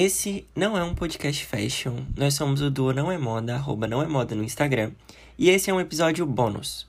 Esse 0.00 0.46
não 0.54 0.78
é 0.78 0.84
um 0.84 0.94
podcast 0.94 1.44
fashion, 1.44 1.96
nós 2.16 2.34
somos 2.34 2.62
o 2.62 2.70
duo 2.70 2.92
Não 2.92 3.10
É 3.10 3.18
Moda, 3.18 3.56
arroba 3.56 3.88
Não 3.88 4.00
É 4.00 4.06
Moda 4.06 4.32
no 4.32 4.44
Instagram, 4.44 4.92
e 5.36 5.50
esse 5.50 5.70
é 5.70 5.74
um 5.74 5.80
episódio 5.80 6.24
bônus. 6.24 6.86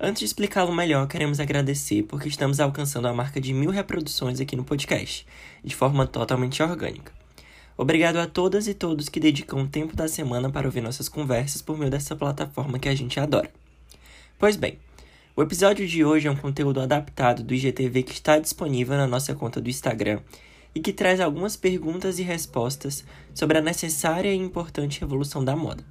Antes 0.00 0.18
de 0.18 0.24
explicá-lo 0.24 0.74
melhor, 0.74 1.06
queremos 1.06 1.38
agradecer 1.38 2.02
porque 2.02 2.28
estamos 2.28 2.58
alcançando 2.58 3.06
a 3.06 3.14
marca 3.14 3.40
de 3.40 3.54
mil 3.54 3.70
reproduções 3.70 4.40
aqui 4.40 4.56
no 4.56 4.64
podcast, 4.64 5.24
de 5.62 5.76
forma 5.76 6.04
totalmente 6.04 6.60
orgânica. 6.60 7.12
Obrigado 7.76 8.16
a 8.16 8.26
todas 8.26 8.66
e 8.66 8.74
todos 8.74 9.08
que 9.08 9.20
dedicam 9.20 9.62
o 9.62 9.68
tempo 9.68 9.94
da 9.94 10.08
semana 10.08 10.50
para 10.50 10.66
ouvir 10.66 10.80
nossas 10.80 11.08
conversas 11.08 11.62
por 11.62 11.78
meio 11.78 11.92
dessa 11.92 12.16
plataforma 12.16 12.80
que 12.80 12.88
a 12.88 12.94
gente 12.96 13.20
adora. 13.20 13.52
Pois 14.36 14.56
bem, 14.56 14.80
o 15.36 15.42
episódio 15.44 15.86
de 15.86 16.04
hoje 16.04 16.26
é 16.26 16.30
um 16.32 16.34
conteúdo 16.34 16.80
adaptado 16.80 17.44
do 17.44 17.54
IGTV 17.54 18.02
que 18.02 18.14
está 18.14 18.36
disponível 18.36 18.96
na 18.96 19.06
nossa 19.06 19.32
conta 19.32 19.60
do 19.60 19.70
Instagram 19.70 20.18
e 20.74 20.80
que 20.80 20.92
traz 20.92 21.20
algumas 21.20 21.56
perguntas 21.56 22.18
e 22.18 22.22
respostas 22.22 23.04
sobre 23.34 23.58
a 23.58 23.62
necessária 23.62 24.32
e 24.32 24.36
importante 24.36 25.00
revolução 25.00 25.44
da 25.44 25.56
moda. 25.56 25.84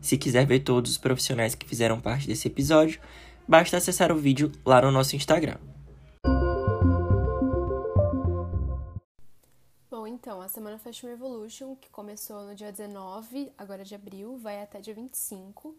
Se 0.00 0.18
quiser 0.18 0.46
ver 0.46 0.60
todos 0.60 0.90
os 0.90 0.98
profissionais 0.98 1.54
que 1.54 1.66
fizeram 1.66 2.00
parte 2.00 2.26
desse 2.26 2.48
episódio, 2.48 3.00
basta 3.48 3.76
acessar 3.76 4.12
o 4.12 4.16
vídeo 4.16 4.52
lá 4.64 4.82
no 4.82 4.90
nosso 4.90 5.16
Instagram. 5.16 5.56
Bom, 9.90 10.06
então, 10.06 10.42
a 10.42 10.48
Semana 10.48 10.78
Fashion 10.78 11.08
Revolution, 11.08 11.74
que 11.76 11.88
começou 11.88 12.44
no 12.44 12.54
dia 12.54 12.70
19, 12.70 13.50
agora 13.56 13.84
de 13.84 13.94
abril, 13.94 14.36
vai 14.36 14.62
até 14.62 14.80
dia 14.80 14.94
25. 14.94 15.74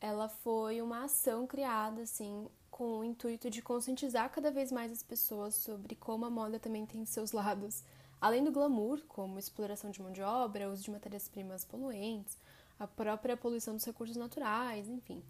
Ela 0.00 0.28
foi 0.28 0.82
uma 0.82 1.04
ação 1.04 1.46
criada, 1.46 2.02
assim, 2.02 2.46
com 2.76 2.98
o 2.98 3.04
intuito 3.04 3.48
de 3.48 3.62
conscientizar 3.62 4.28
cada 4.30 4.50
vez 4.50 4.70
mais 4.70 4.92
as 4.92 5.02
pessoas 5.02 5.54
sobre 5.54 5.96
como 5.96 6.26
a 6.26 6.30
moda 6.30 6.58
também 6.58 6.84
tem 6.84 7.06
seus 7.06 7.32
lados, 7.32 7.82
além 8.20 8.44
do 8.44 8.52
glamour, 8.52 9.00
como 9.08 9.38
exploração 9.38 9.90
de 9.90 10.02
mão 10.02 10.12
de 10.12 10.20
obra, 10.20 10.68
uso 10.68 10.82
de 10.82 10.90
matérias-primas 10.90 11.64
poluentes, 11.64 12.36
a 12.78 12.86
própria 12.86 13.34
poluição 13.34 13.74
dos 13.74 13.84
recursos 13.86 14.18
naturais, 14.18 14.90
enfim. 14.90 15.22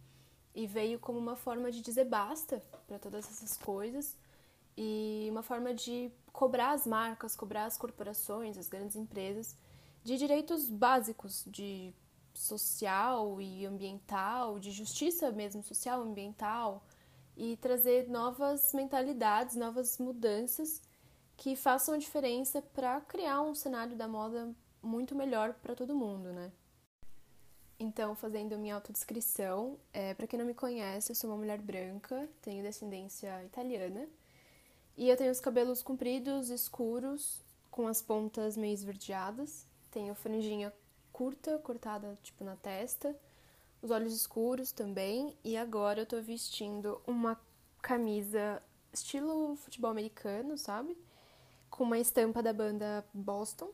E 0.56 0.66
veio 0.66 0.98
como 0.98 1.20
uma 1.20 1.36
forma 1.36 1.70
de 1.70 1.80
dizer 1.80 2.06
basta 2.06 2.60
para 2.88 2.98
todas 2.98 3.24
essas 3.26 3.56
coisas 3.56 4.16
e 4.76 5.28
uma 5.30 5.44
forma 5.44 5.72
de 5.72 6.10
cobrar 6.32 6.72
as 6.72 6.84
marcas, 6.84 7.36
cobrar 7.36 7.66
as 7.66 7.76
corporações, 7.76 8.58
as 8.58 8.68
grandes 8.68 8.96
empresas 8.96 9.54
de 10.02 10.18
direitos 10.18 10.68
básicos 10.68 11.44
de 11.46 11.94
social 12.34 13.40
e 13.40 13.64
ambiental, 13.64 14.58
de 14.58 14.72
justiça 14.72 15.30
mesmo 15.30 15.62
social 15.62 16.02
ambiental, 16.02 16.82
e 17.36 17.56
trazer 17.56 18.08
novas 18.08 18.72
mentalidades, 18.72 19.56
novas 19.56 19.98
mudanças 19.98 20.80
que 21.36 21.54
façam 21.54 21.94
a 21.94 21.98
diferença 21.98 22.62
para 22.62 23.00
criar 23.02 23.42
um 23.42 23.54
cenário 23.54 23.94
da 23.94 24.08
moda 24.08 24.54
muito 24.82 25.14
melhor 25.14 25.52
para 25.54 25.74
todo 25.74 25.94
mundo, 25.94 26.32
né? 26.32 26.50
Então, 27.78 28.14
fazendo 28.14 28.58
minha 28.58 28.74
autodescrição, 28.74 29.78
é, 29.92 30.14
para 30.14 30.26
quem 30.26 30.38
não 30.38 30.46
me 30.46 30.54
conhece, 30.54 31.12
eu 31.12 31.16
sou 31.16 31.28
uma 31.28 31.36
mulher 31.36 31.60
branca, 31.60 32.26
tenho 32.40 32.62
descendência 32.62 33.44
italiana 33.44 34.08
e 34.96 35.10
eu 35.10 35.16
tenho 35.16 35.30
os 35.30 35.40
cabelos 35.40 35.82
compridos, 35.82 36.48
escuros, 36.48 37.44
com 37.70 37.86
as 37.86 38.00
pontas 38.00 38.56
meio 38.56 38.72
esverdeadas, 38.72 39.66
tenho 39.90 40.14
franjinha 40.14 40.72
curta, 41.12 41.58
cortada 41.58 42.18
tipo 42.22 42.42
na 42.44 42.56
testa, 42.56 43.14
os 43.86 43.90
olhos 43.92 44.12
escuros 44.12 44.72
também, 44.72 45.36
e 45.44 45.56
agora 45.56 46.00
eu 46.00 46.06
tô 46.06 46.20
vestindo 46.20 47.00
uma 47.06 47.40
camisa 47.80 48.60
estilo 48.92 49.54
futebol 49.56 49.90
americano, 49.90 50.58
sabe? 50.58 50.98
Com 51.70 51.84
uma 51.84 51.98
estampa 51.98 52.42
da 52.42 52.52
banda 52.52 53.06
Boston. 53.14 53.70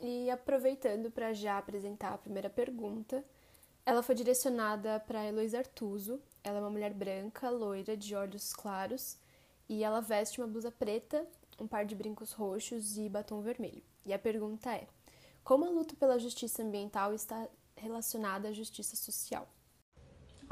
E 0.00 0.28
aproveitando 0.30 1.12
para 1.12 1.32
já 1.32 1.58
apresentar 1.58 2.12
a 2.12 2.18
primeira 2.18 2.50
pergunta, 2.50 3.24
ela 3.86 4.02
foi 4.02 4.16
direcionada 4.16 4.98
para 4.98 5.24
Heloísa 5.24 5.58
Artuso. 5.58 6.20
Ela 6.42 6.58
é 6.58 6.60
uma 6.60 6.70
mulher 6.70 6.92
branca, 6.92 7.48
loira, 7.48 7.96
de 7.96 8.16
olhos 8.16 8.52
claros, 8.52 9.16
e 9.68 9.84
ela 9.84 10.00
veste 10.00 10.40
uma 10.40 10.48
blusa 10.48 10.72
preta, 10.72 11.24
um 11.60 11.68
par 11.68 11.86
de 11.86 11.94
brincos 11.94 12.32
roxos 12.32 12.96
e 12.96 13.08
batom 13.08 13.40
vermelho. 13.42 13.82
E 14.04 14.12
a 14.12 14.18
pergunta 14.18 14.74
é: 14.74 14.88
como 15.44 15.64
a 15.64 15.70
luta 15.70 15.94
pela 15.94 16.18
justiça 16.18 16.64
ambiental 16.64 17.14
está 17.14 17.48
relacionada 17.76 18.48
à 18.48 18.52
justiça 18.52 18.96
social. 18.96 19.48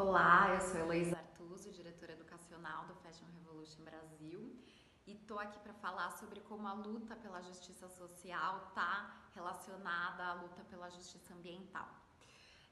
Olá, 0.02 0.54
eu 0.54 0.60
sou 0.62 0.80
Heloísa 0.80 1.18
Artuso, 1.18 1.70
diretora 1.72 2.12
educacional 2.14 2.86
do 2.86 2.94
Fashion 3.02 3.26
Revolution 3.34 3.84
Brasil, 3.84 4.58
e 5.06 5.12
estou 5.12 5.38
aqui 5.38 5.58
para 5.58 5.74
falar 5.74 6.10
sobre 6.12 6.40
como 6.40 6.66
a 6.66 6.72
luta 6.72 7.14
pela 7.16 7.42
justiça 7.42 7.86
social 7.86 8.64
está 8.68 9.14
relacionada 9.34 10.24
à 10.24 10.32
luta 10.32 10.64
pela 10.70 10.88
justiça 10.88 11.34
ambiental. 11.34 11.86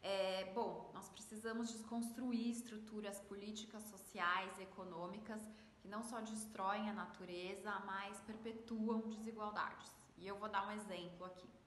É, 0.00 0.50
bom, 0.54 0.90
nós 0.94 1.10
precisamos 1.10 1.70
desconstruir 1.70 2.48
estruturas 2.50 3.20
políticas, 3.20 3.82
sociais 3.82 4.58
e 4.58 4.62
econômicas 4.62 5.42
que 5.80 5.86
não 5.86 6.02
só 6.02 6.22
destroem 6.22 6.88
a 6.88 6.94
natureza, 6.94 7.78
mas 7.84 8.18
perpetuam 8.22 9.00
desigualdades. 9.10 9.92
E 10.16 10.26
eu 10.26 10.38
vou 10.38 10.48
dar 10.48 10.66
um 10.66 10.72
exemplo 10.72 11.26
aqui. 11.26 11.57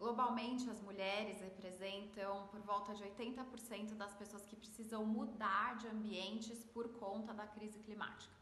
Globalmente, 0.00 0.70
as 0.70 0.80
mulheres 0.80 1.42
representam 1.42 2.46
por 2.46 2.58
volta 2.62 2.94
de 2.94 3.04
80% 3.04 3.96
das 3.96 4.14
pessoas 4.14 4.46
que 4.46 4.56
precisam 4.56 5.04
mudar 5.04 5.76
de 5.76 5.88
ambientes 5.88 6.64
por 6.64 6.88
conta 6.94 7.34
da 7.34 7.46
crise 7.46 7.78
climática. 7.80 8.32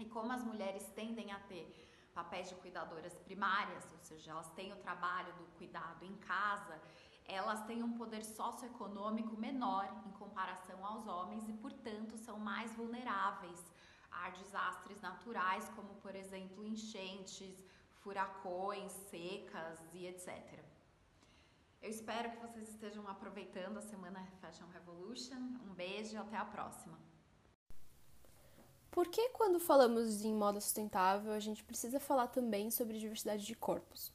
E 0.00 0.04
como 0.06 0.32
as 0.32 0.42
mulheres 0.42 0.84
tendem 0.88 1.30
a 1.30 1.38
ter 1.38 1.88
papéis 2.12 2.48
de 2.48 2.56
cuidadoras 2.56 3.14
primárias, 3.14 3.84
ou 3.92 3.98
seja, 4.00 4.32
elas 4.32 4.50
têm 4.54 4.72
o 4.72 4.76
trabalho 4.76 5.32
do 5.34 5.44
cuidado 5.56 6.04
em 6.04 6.16
casa, 6.16 6.82
elas 7.26 7.64
têm 7.64 7.84
um 7.84 7.92
poder 7.92 8.24
socioeconômico 8.24 9.36
menor 9.36 9.88
em 10.04 10.10
comparação 10.10 10.84
aos 10.84 11.06
homens 11.06 11.48
e, 11.48 11.52
portanto, 11.52 12.18
são 12.18 12.40
mais 12.40 12.74
vulneráveis 12.74 13.72
a 14.10 14.30
desastres 14.30 15.00
naturais, 15.00 15.70
como, 15.76 15.94
por 16.00 16.16
exemplo, 16.16 16.66
enchentes, 16.66 17.56
furacões, 18.00 18.90
secas 18.90 19.78
e 19.92 20.08
etc. 20.08 20.71
Eu 21.82 21.90
espero 21.90 22.30
que 22.30 22.36
vocês 22.36 22.68
estejam 22.68 23.06
aproveitando 23.08 23.76
a 23.76 23.82
semana 23.82 24.24
Fashion 24.40 24.66
Revolution. 24.72 25.36
Um 25.68 25.74
beijo 25.74 26.14
e 26.14 26.16
até 26.16 26.36
a 26.36 26.44
próxima. 26.44 26.96
Por 28.88 29.08
que, 29.08 29.30
quando 29.30 29.58
falamos 29.58 30.24
em 30.24 30.32
moda 30.32 30.60
sustentável, 30.60 31.32
a 31.32 31.40
gente 31.40 31.64
precisa 31.64 31.98
falar 31.98 32.28
também 32.28 32.70
sobre 32.70 33.00
diversidade 33.00 33.44
de 33.44 33.56
corpos? 33.56 34.12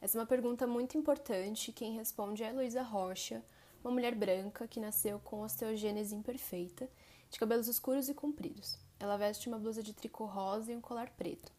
Essa 0.00 0.16
é 0.16 0.20
uma 0.20 0.28
pergunta 0.28 0.64
muito 0.64 0.96
importante. 0.96 1.72
Quem 1.72 1.96
responde 1.96 2.44
é 2.44 2.52
Luísa 2.52 2.82
Rocha, 2.82 3.44
uma 3.82 3.90
mulher 3.90 4.14
branca 4.14 4.68
que 4.68 4.78
nasceu 4.78 5.18
com 5.18 5.42
osteogênese 5.42 6.14
imperfeita, 6.14 6.88
de 7.28 7.36
cabelos 7.36 7.66
escuros 7.66 8.08
e 8.08 8.14
compridos. 8.14 8.78
Ela 9.00 9.16
veste 9.16 9.48
uma 9.48 9.58
blusa 9.58 9.82
de 9.82 9.92
tricô 9.92 10.24
rosa 10.24 10.72
e 10.72 10.76
um 10.76 10.80
colar 10.80 11.10
preto. 11.10 11.50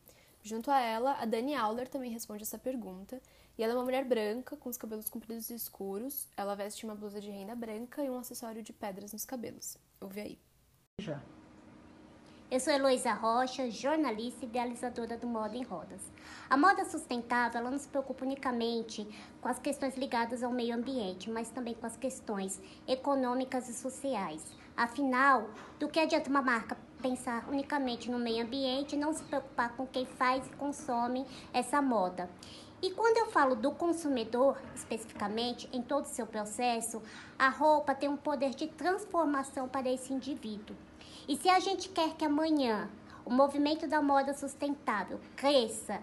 Junto 0.41 0.71
a 0.71 0.79
ela, 0.79 1.13
a 1.19 1.25
Dani 1.25 1.53
Auler 1.53 1.87
também 1.87 2.11
responde 2.11 2.43
essa 2.43 2.57
pergunta 2.57 3.21
e 3.57 3.63
ela 3.63 3.73
é 3.73 3.75
uma 3.75 3.83
mulher 3.83 4.05
branca, 4.05 4.55
com 4.55 4.69
os 4.69 4.77
cabelos 4.77 5.09
compridos 5.09 5.49
e 5.49 5.53
escuros. 5.53 6.27
Ela 6.37 6.55
veste 6.55 6.85
uma 6.85 6.95
blusa 6.95 7.19
de 7.19 7.29
renda 7.29 7.55
branca 7.55 8.01
e 8.03 8.09
um 8.09 8.17
acessório 8.17 8.63
de 8.63 8.71
pedras 8.71 9.11
nos 9.11 9.25
cabelos. 9.25 9.77
Ouve 9.99 10.21
aí. 10.21 10.39
Já. 11.01 11.21
Eu 12.49 12.59
sou 12.59 12.73
Heloísa 12.73 13.13
Rocha, 13.13 13.69
jornalista 13.69 14.43
e 14.43 14.47
idealizadora 14.47 15.15
do 15.17 15.27
Moda 15.27 15.55
em 15.55 15.61
Rodas. 15.61 16.01
A 16.49 16.57
moda 16.57 16.83
sustentável 16.83 17.59
ela 17.59 17.69
não 17.69 17.77
se 17.77 17.87
preocupa 17.87 18.25
unicamente 18.25 19.05
com 19.39 19.47
as 19.47 19.59
questões 19.59 19.95
ligadas 19.95 20.41
ao 20.41 20.51
meio 20.51 20.73
ambiente, 20.73 21.29
mas 21.29 21.51
também 21.51 21.75
com 21.75 21.85
as 21.85 21.95
questões 21.95 22.59
econômicas 22.87 23.69
e 23.69 23.73
sociais. 23.73 24.43
Afinal, 24.75 25.49
do 25.77 25.87
que 25.89 25.99
adianta 25.99 26.29
uma 26.29 26.41
marca 26.41 26.75
pensar 27.01 27.47
unicamente 27.49 28.09
no 28.09 28.19
meio 28.19 28.45
ambiente 28.45 28.95
não 28.95 29.13
se 29.13 29.23
preocupar 29.23 29.75
com 29.75 29.87
quem 29.87 30.05
faz 30.05 30.45
e 30.45 30.55
consome 30.55 31.25
essa 31.53 31.81
moda? 31.81 32.29
E 32.81 32.91
quando 32.91 33.17
eu 33.17 33.25
falo 33.25 33.55
do 33.55 33.71
consumidor, 33.71 34.57
especificamente, 34.73 35.67
em 35.73 35.81
todo 35.81 36.05
o 36.05 36.09
seu 36.09 36.25
processo, 36.25 37.01
a 37.37 37.49
roupa 37.49 37.93
tem 37.93 38.07
um 38.07 38.15
poder 38.15 38.51
de 38.51 38.67
transformação 38.67 39.67
para 39.67 39.91
esse 39.91 40.13
indivíduo. 40.13 40.75
E 41.27 41.35
se 41.35 41.49
a 41.49 41.59
gente 41.59 41.89
quer 41.89 42.15
que 42.15 42.23
amanhã 42.23 42.89
o 43.25 43.31
movimento 43.31 43.85
da 43.85 44.01
moda 44.01 44.33
sustentável 44.33 45.19
cresça 45.35 46.01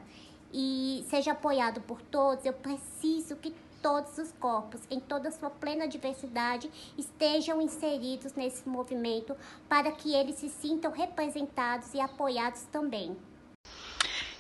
e 0.53 1.05
seja 1.09 1.33
apoiado 1.33 1.81
por 1.81 2.03
todos, 2.03 2.45
eu 2.45 2.53
preciso 2.53 3.37
que 3.37 3.55
todos 3.87 4.19
os 4.19 4.33
corpos, 4.33 4.83
em 4.91 4.99
toda 4.99 5.29
a 5.29 5.31
sua 5.31 5.49
plena 5.49 5.87
diversidade, 5.87 6.69
estejam 6.99 7.63
inseridos 7.63 8.33
nesse 8.33 8.69
movimento 8.69 9.37
para 9.69 9.93
que 9.93 10.13
eles 10.13 10.35
se 10.41 10.49
sintam 10.49 10.91
representados 10.91 11.95
e 11.95 12.01
apoiados 12.01 12.65
também. 12.65 13.17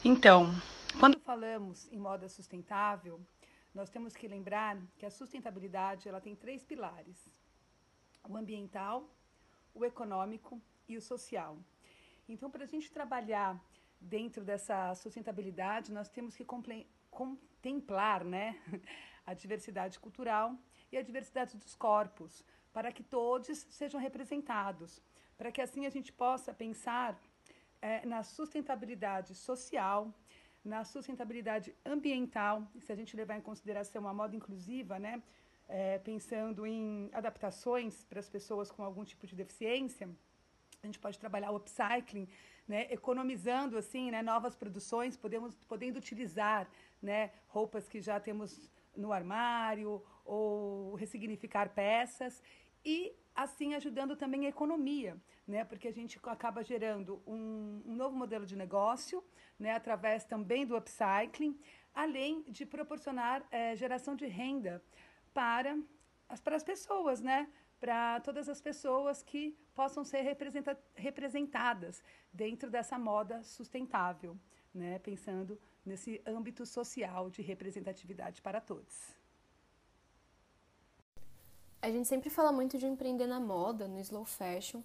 Então, 0.04 0.52
quando 0.98 1.20
falamos 1.20 1.86
em 1.92 1.96
moda 1.96 2.28
sustentável, 2.28 3.20
nós 3.72 3.88
temos 3.88 4.16
que 4.16 4.26
lembrar 4.26 4.76
que 4.98 5.06
a 5.06 5.10
sustentabilidade 5.12 6.08
ela 6.08 6.20
tem 6.20 6.34
três 6.34 6.64
pilares: 6.64 7.32
o 8.28 8.36
ambiental, 8.36 9.08
o 9.72 9.84
econômico 9.84 10.60
e 10.88 10.96
o 10.96 11.00
social. 11.00 11.56
Então, 12.28 12.50
para 12.50 12.64
a 12.64 12.66
gente 12.66 12.90
trabalhar 12.90 13.56
dentro 14.00 14.42
dessa 14.42 14.92
sustentabilidade, 14.96 15.92
nós 15.92 16.08
temos 16.08 16.34
que 16.34 16.44
contemplar 17.08 18.24
né, 18.24 18.60
a 19.26 19.34
diversidade 19.34 19.98
cultural 19.98 20.56
e 20.90 20.96
a 20.96 21.02
diversidade 21.02 21.56
dos 21.56 21.74
corpos, 21.74 22.44
para 22.72 22.92
que 22.92 23.02
todos 23.02 23.58
sejam 23.70 24.00
representados, 24.00 25.02
para 25.36 25.50
que 25.50 25.60
assim 25.60 25.84
a 25.86 25.90
gente 25.90 26.12
possa 26.12 26.54
pensar 26.54 27.20
é, 27.82 28.06
na 28.06 28.22
sustentabilidade 28.22 29.34
social, 29.34 30.12
na 30.64 30.84
sustentabilidade 30.84 31.74
ambiental, 31.84 32.66
se 32.80 32.92
a 32.92 32.96
gente 32.96 33.16
levar 33.16 33.36
em 33.36 33.40
consideração 33.40 34.06
a 34.08 34.14
moda 34.14 34.34
inclusiva, 34.34 34.98
né, 34.98 35.22
é, 35.68 35.98
pensando 35.98 36.66
em 36.66 37.10
adaptações 37.12 38.04
para 38.04 38.20
as 38.20 38.28
pessoas 38.28 38.70
com 38.70 38.82
algum 38.82 39.04
tipo 39.04 39.26
de 39.26 39.34
deficiência, 39.34 40.08
a 40.82 40.86
gente 40.86 40.98
pode 40.98 41.18
trabalhar 41.18 41.50
o 41.50 41.56
upcycling, 41.56 42.28
né, 42.66 42.86
economizando 42.92 43.76
assim, 43.78 44.10
né, 44.10 44.22
novas 44.22 44.54
produções, 44.54 45.16
podemos 45.16 45.54
podendo 45.68 45.96
utilizar, 45.96 46.68
né, 47.00 47.30
roupas 47.48 47.88
que 47.88 48.00
já 48.00 48.18
temos 48.18 48.68
no 48.96 49.12
armário 49.12 50.02
ou 50.24 50.94
ressignificar 50.94 51.70
peças 51.70 52.42
e 52.84 53.12
assim 53.34 53.74
ajudando 53.74 54.16
também 54.16 54.46
a 54.46 54.48
economia, 54.48 55.16
né, 55.46 55.64
porque 55.64 55.88
a 55.88 55.92
gente 55.92 56.18
acaba 56.24 56.62
gerando 56.62 57.22
um, 57.26 57.82
um 57.84 57.94
novo 57.94 58.16
modelo 58.16 58.46
de 58.46 58.56
negócio, 58.56 59.22
né, 59.58 59.72
através 59.72 60.24
também 60.24 60.64
do 60.64 60.76
upcycling, 60.76 61.58
além 61.94 62.42
de 62.44 62.64
proporcionar 62.64 63.46
é, 63.50 63.76
geração 63.76 64.14
de 64.16 64.26
renda 64.26 64.82
para 65.32 65.78
as, 66.28 66.40
para 66.40 66.56
as 66.56 66.64
pessoas, 66.64 67.20
né? 67.20 67.48
para 67.78 68.20
todas 68.20 68.48
as 68.48 68.60
pessoas 68.60 69.22
que 69.22 69.56
possam 69.74 70.02
ser 70.04 70.22
representa 70.22 70.78
representadas 70.94 72.02
dentro 72.32 72.70
dessa 72.70 72.98
moda 72.98 73.42
sustentável, 73.42 74.38
né? 74.74 74.98
pensando 74.98 75.60
nesse 75.86 76.20
âmbito 76.26 76.66
social 76.66 77.30
de 77.30 77.40
representatividade 77.42 78.42
para 78.42 78.60
todos. 78.60 78.94
A 81.80 81.90
gente 81.90 82.08
sempre 82.08 82.28
fala 82.28 82.50
muito 82.50 82.78
de 82.78 82.86
empreender 82.86 83.26
na 83.26 83.38
moda, 83.38 83.86
no 83.86 84.00
slow 84.00 84.24
fashion, 84.24 84.82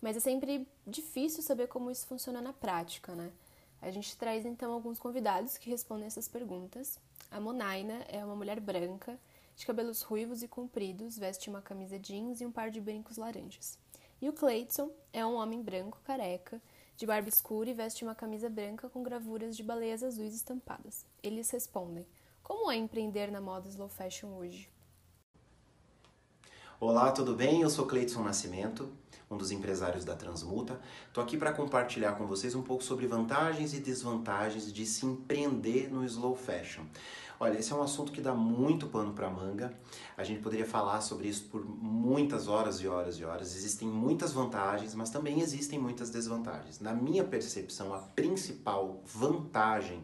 mas 0.00 0.16
é 0.16 0.20
sempre 0.20 0.68
difícil 0.86 1.42
saber 1.42 1.68
como 1.68 1.90
isso 1.90 2.06
funciona 2.06 2.40
na 2.40 2.52
prática, 2.52 3.14
né? 3.14 3.32
A 3.80 3.90
gente 3.90 4.16
traz 4.16 4.44
então 4.44 4.72
alguns 4.72 4.98
convidados 4.98 5.56
que 5.56 5.70
respondem 5.70 6.06
essas 6.06 6.28
perguntas. 6.28 7.00
A 7.30 7.40
Monaina 7.40 8.04
é 8.08 8.24
uma 8.24 8.36
mulher 8.36 8.60
branca 8.60 9.18
de 9.56 9.66
cabelos 9.66 10.02
ruivos 10.02 10.42
e 10.42 10.48
compridos, 10.48 11.18
veste 11.18 11.48
uma 11.48 11.62
camisa 11.62 11.98
jeans 11.98 12.40
e 12.40 12.46
um 12.46 12.52
par 12.52 12.70
de 12.70 12.80
brincos 12.80 13.16
laranjas. 13.16 13.78
E 14.20 14.28
o 14.28 14.32
Clayton 14.32 14.90
é 15.12 15.24
um 15.26 15.34
homem 15.34 15.62
branco, 15.62 16.00
careca, 16.04 16.60
de 17.02 17.06
barba 17.06 17.28
escura 17.28 17.68
e 17.68 17.74
veste 17.74 18.04
uma 18.04 18.14
camisa 18.14 18.48
branca 18.48 18.88
com 18.88 19.02
gravuras 19.02 19.56
de 19.56 19.64
baleias 19.64 20.04
azuis 20.04 20.36
estampadas. 20.36 21.04
Eles 21.20 21.50
respondem: 21.50 22.06
Como 22.44 22.70
é 22.70 22.76
empreender 22.76 23.28
na 23.28 23.40
moda 23.40 23.68
slow 23.68 23.88
fashion 23.88 24.28
hoje? 24.36 24.70
Olá, 26.84 27.12
tudo 27.12 27.36
bem? 27.36 27.60
Eu 27.60 27.70
sou 27.70 27.86
Cleiton 27.86 28.24
Nascimento, 28.24 28.88
um 29.30 29.36
dos 29.36 29.52
empresários 29.52 30.04
da 30.04 30.16
Transmuta. 30.16 30.80
Estou 31.06 31.22
aqui 31.22 31.36
para 31.36 31.52
compartilhar 31.52 32.14
com 32.14 32.26
vocês 32.26 32.56
um 32.56 32.62
pouco 32.62 32.82
sobre 32.82 33.06
vantagens 33.06 33.72
e 33.72 33.78
desvantagens 33.78 34.72
de 34.72 34.84
se 34.84 35.06
empreender 35.06 35.92
no 35.92 36.04
slow 36.04 36.34
fashion. 36.34 36.82
Olha, 37.38 37.56
esse 37.56 37.72
é 37.72 37.76
um 37.76 37.82
assunto 37.82 38.10
que 38.10 38.20
dá 38.20 38.34
muito 38.34 38.88
pano 38.88 39.12
para 39.12 39.30
manga. 39.30 39.72
A 40.16 40.24
gente 40.24 40.40
poderia 40.40 40.66
falar 40.66 41.02
sobre 41.02 41.28
isso 41.28 41.44
por 41.44 41.64
muitas 41.64 42.48
horas 42.48 42.80
e 42.80 42.88
horas 42.88 43.16
e 43.16 43.24
horas. 43.24 43.54
Existem 43.54 43.86
muitas 43.86 44.32
vantagens, 44.32 44.92
mas 44.92 45.08
também 45.08 45.40
existem 45.40 45.78
muitas 45.78 46.10
desvantagens. 46.10 46.80
Na 46.80 46.92
minha 46.92 47.22
percepção, 47.22 47.94
a 47.94 47.98
principal 47.98 49.00
vantagem 49.06 50.02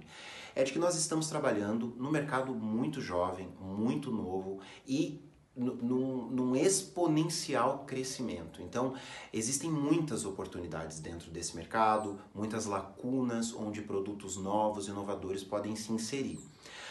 é 0.54 0.62
de 0.62 0.72
que 0.72 0.78
nós 0.78 0.94
estamos 0.94 1.28
trabalhando 1.28 1.92
no 1.96 2.08
mercado 2.08 2.54
muito 2.54 3.00
jovem, 3.00 3.48
muito 3.60 4.12
novo 4.12 4.60
e 4.86 5.27
num, 5.58 6.28
num, 6.31 6.56
exponencial 6.56 7.84
crescimento. 7.87 8.62
Então, 8.62 8.94
existem 9.32 9.70
muitas 9.70 10.25
oportunidades 10.25 11.00
dentro 11.00 11.31
desse 11.31 11.56
mercado, 11.56 12.19
muitas 12.34 12.66
lacunas 12.66 13.52
onde 13.52 13.82
produtos 13.82 14.37
novos, 14.37 14.88
inovadores 14.88 15.43
podem 15.43 15.75
se 15.75 15.93
inserir. 15.93 16.40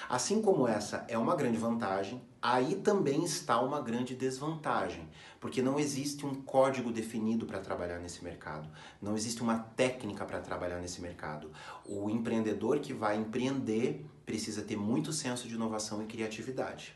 Assim 0.09 0.41
como 0.41 0.65
essa 0.65 1.05
é 1.09 1.17
uma 1.17 1.35
grande 1.35 1.57
vantagem, 1.57 2.21
aí 2.41 2.75
também 2.75 3.25
está 3.25 3.59
uma 3.59 3.81
grande 3.81 4.15
desvantagem, 4.15 5.05
porque 5.37 5.61
não 5.61 5.77
existe 5.77 6.25
um 6.25 6.33
código 6.33 6.93
definido 6.93 7.45
para 7.45 7.59
trabalhar 7.59 7.99
nesse 7.99 8.23
mercado, 8.23 8.69
não 9.01 9.17
existe 9.17 9.41
uma 9.41 9.59
técnica 9.59 10.23
para 10.23 10.39
trabalhar 10.39 10.79
nesse 10.79 11.01
mercado. 11.01 11.51
O 11.85 12.09
empreendedor 12.09 12.79
que 12.79 12.93
vai 12.93 13.17
empreender 13.17 14.05
precisa 14.25 14.61
ter 14.61 14.77
muito 14.77 15.11
senso 15.11 15.45
de 15.45 15.55
inovação 15.55 16.01
e 16.01 16.05
criatividade. 16.05 16.95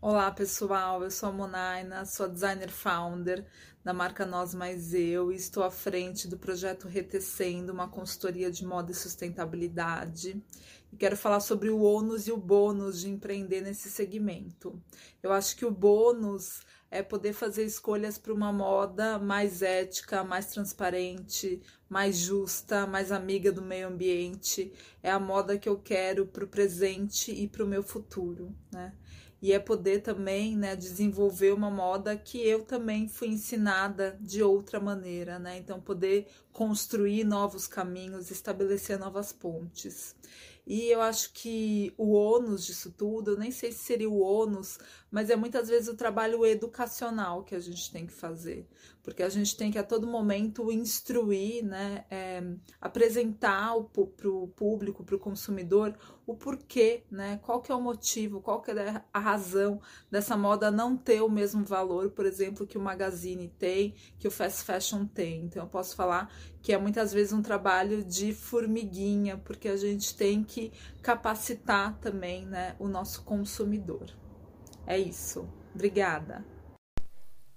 Olá 0.00 0.30
pessoal, 0.30 1.02
eu 1.02 1.10
sou 1.10 1.28
a 1.28 1.32
Monaina, 1.32 2.04
sou 2.04 2.28
designer 2.28 2.70
founder 2.70 3.44
da 3.82 3.92
marca 3.92 4.24
Nós 4.24 4.54
Mais 4.54 4.94
Eu 4.94 5.32
e 5.32 5.34
estou 5.34 5.64
à 5.64 5.72
frente 5.72 6.28
do 6.28 6.38
projeto 6.38 6.86
Retecendo, 6.86 7.72
uma 7.72 7.88
consultoria 7.88 8.48
de 8.48 8.64
moda 8.64 8.92
e 8.92 8.94
sustentabilidade 8.94 10.40
e 10.92 10.96
quero 10.96 11.16
falar 11.16 11.40
sobre 11.40 11.68
o 11.68 11.80
ônus 11.82 12.28
e 12.28 12.32
o 12.32 12.36
bônus 12.36 13.00
de 13.00 13.10
empreender 13.10 13.60
nesse 13.60 13.90
segmento. 13.90 14.80
Eu 15.20 15.32
acho 15.32 15.56
que 15.56 15.66
o 15.66 15.70
bônus 15.70 16.60
é 16.92 17.02
poder 17.02 17.32
fazer 17.32 17.64
escolhas 17.64 18.16
para 18.16 18.32
uma 18.32 18.52
moda 18.52 19.18
mais 19.18 19.62
ética, 19.62 20.22
mais 20.22 20.46
transparente, 20.46 21.60
mais 21.88 22.16
justa, 22.16 22.86
mais 22.86 23.10
amiga 23.10 23.50
do 23.50 23.62
meio 23.62 23.88
ambiente. 23.88 24.72
É 25.02 25.10
a 25.10 25.18
moda 25.18 25.58
que 25.58 25.68
eu 25.68 25.76
quero 25.76 26.24
para 26.24 26.44
o 26.44 26.48
presente 26.48 27.32
e 27.32 27.48
para 27.48 27.64
o 27.64 27.68
meu 27.68 27.82
futuro, 27.82 28.54
né? 28.72 28.92
E 29.40 29.52
é 29.52 29.58
poder 29.58 30.02
também 30.02 30.56
né, 30.56 30.74
desenvolver 30.74 31.52
uma 31.52 31.70
moda 31.70 32.16
que 32.16 32.38
eu 32.44 32.64
também 32.64 33.08
fui 33.08 33.28
ensinada 33.28 34.18
de 34.20 34.42
outra 34.42 34.80
maneira, 34.80 35.38
né? 35.38 35.58
Então, 35.58 35.80
poder 35.80 36.26
construir 36.52 37.22
novos 37.22 37.66
caminhos, 37.66 38.30
estabelecer 38.30 38.98
novas 38.98 39.32
pontes. 39.32 40.16
E 40.68 40.90
eu 40.90 41.00
acho 41.00 41.32
que 41.32 41.94
o 41.96 42.12
ônus 42.12 42.66
disso 42.66 42.92
tudo, 42.92 43.30
eu 43.30 43.38
nem 43.38 43.50
sei 43.50 43.72
se 43.72 43.78
seria 43.78 44.10
o 44.10 44.20
ônus, 44.20 44.78
mas 45.10 45.30
é 45.30 45.36
muitas 45.36 45.66
vezes 45.66 45.88
o 45.88 45.96
trabalho 45.96 46.44
educacional 46.44 47.42
que 47.42 47.54
a 47.54 47.58
gente 47.58 47.90
tem 47.90 48.06
que 48.06 48.12
fazer, 48.12 48.68
porque 49.08 49.22
a 49.22 49.28
gente 49.30 49.56
tem 49.56 49.70
que 49.70 49.78
a 49.78 49.82
todo 49.82 50.06
momento 50.06 50.70
instruir, 50.70 51.64
né, 51.64 52.04
é, 52.10 52.42
apresentar 52.78 53.74
para 54.14 54.28
o 54.28 54.48
público, 54.48 55.02
para 55.02 55.16
o 55.16 55.18
consumidor, 55.18 55.96
o 56.26 56.36
porquê, 56.36 57.04
né, 57.10 57.40
qual 57.42 57.62
que 57.62 57.72
é 57.72 57.74
o 57.74 57.80
motivo, 57.80 58.42
qual 58.42 58.60
que 58.60 58.70
é 58.70 59.02
a 59.10 59.18
razão 59.18 59.80
dessa 60.10 60.36
moda 60.36 60.70
não 60.70 60.94
ter 60.94 61.22
o 61.22 61.30
mesmo 61.30 61.64
valor, 61.64 62.10
por 62.10 62.26
exemplo, 62.26 62.66
que 62.66 62.76
o 62.76 62.80
magazine 62.82 63.48
tem, 63.58 63.94
que 64.18 64.28
o 64.28 64.30
fast 64.30 64.62
fashion 64.62 65.06
tem. 65.06 65.44
Então 65.44 65.62
eu 65.62 65.68
posso 65.70 65.96
falar 65.96 66.30
que 66.60 66.70
é 66.70 66.76
muitas 66.76 67.10
vezes 67.10 67.32
um 67.32 67.40
trabalho 67.40 68.04
de 68.04 68.34
formiguinha, 68.34 69.38
porque 69.38 69.68
a 69.68 69.76
gente 69.76 70.14
tem 70.14 70.44
que 70.44 70.70
capacitar 71.00 71.98
também, 71.98 72.44
né, 72.44 72.76
o 72.78 72.86
nosso 72.86 73.22
consumidor. 73.22 74.14
É 74.86 74.98
isso. 74.98 75.48
Obrigada. 75.74 76.57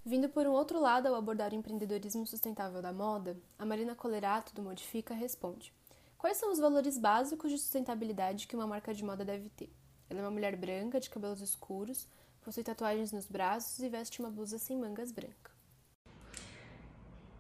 Vindo 0.04 0.28
por 0.30 0.48
um 0.48 0.52
outro 0.52 0.80
lado 0.82 1.08
ao 1.08 1.14
abordar 1.14 1.52
o 1.52 1.56
empreendedorismo 1.56 2.26
sustentável 2.26 2.82
da 2.82 2.92
moda, 2.92 3.38
a 3.58 3.64
Marina 3.64 3.94
Colerato, 3.94 4.52
do 4.52 4.64
Modifica, 4.64 5.14
responde: 5.14 5.72
Quais 6.18 6.38
são 6.38 6.52
os 6.52 6.58
valores 6.58 6.98
básicos 6.98 7.52
de 7.52 7.60
sustentabilidade 7.60 8.48
que 8.48 8.56
uma 8.56 8.66
marca 8.66 8.96
de 8.96 9.06
moda 9.06 9.24
deve 9.24 9.50
ter? 9.50 9.72
Ela 10.10 10.22
é 10.22 10.24
uma 10.24 10.32
mulher 10.32 10.56
branca, 10.56 11.00
de 11.00 11.08
cabelos 11.08 11.40
escuros, 11.40 12.08
possui 12.42 12.64
tatuagens 12.64 13.12
nos 13.12 13.28
braços 13.28 13.78
e 13.78 13.90
veste 13.90 14.20
uma 14.20 14.32
blusa 14.32 14.58
sem 14.58 14.76
mangas 14.76 15.12
branca. 15.12 15.52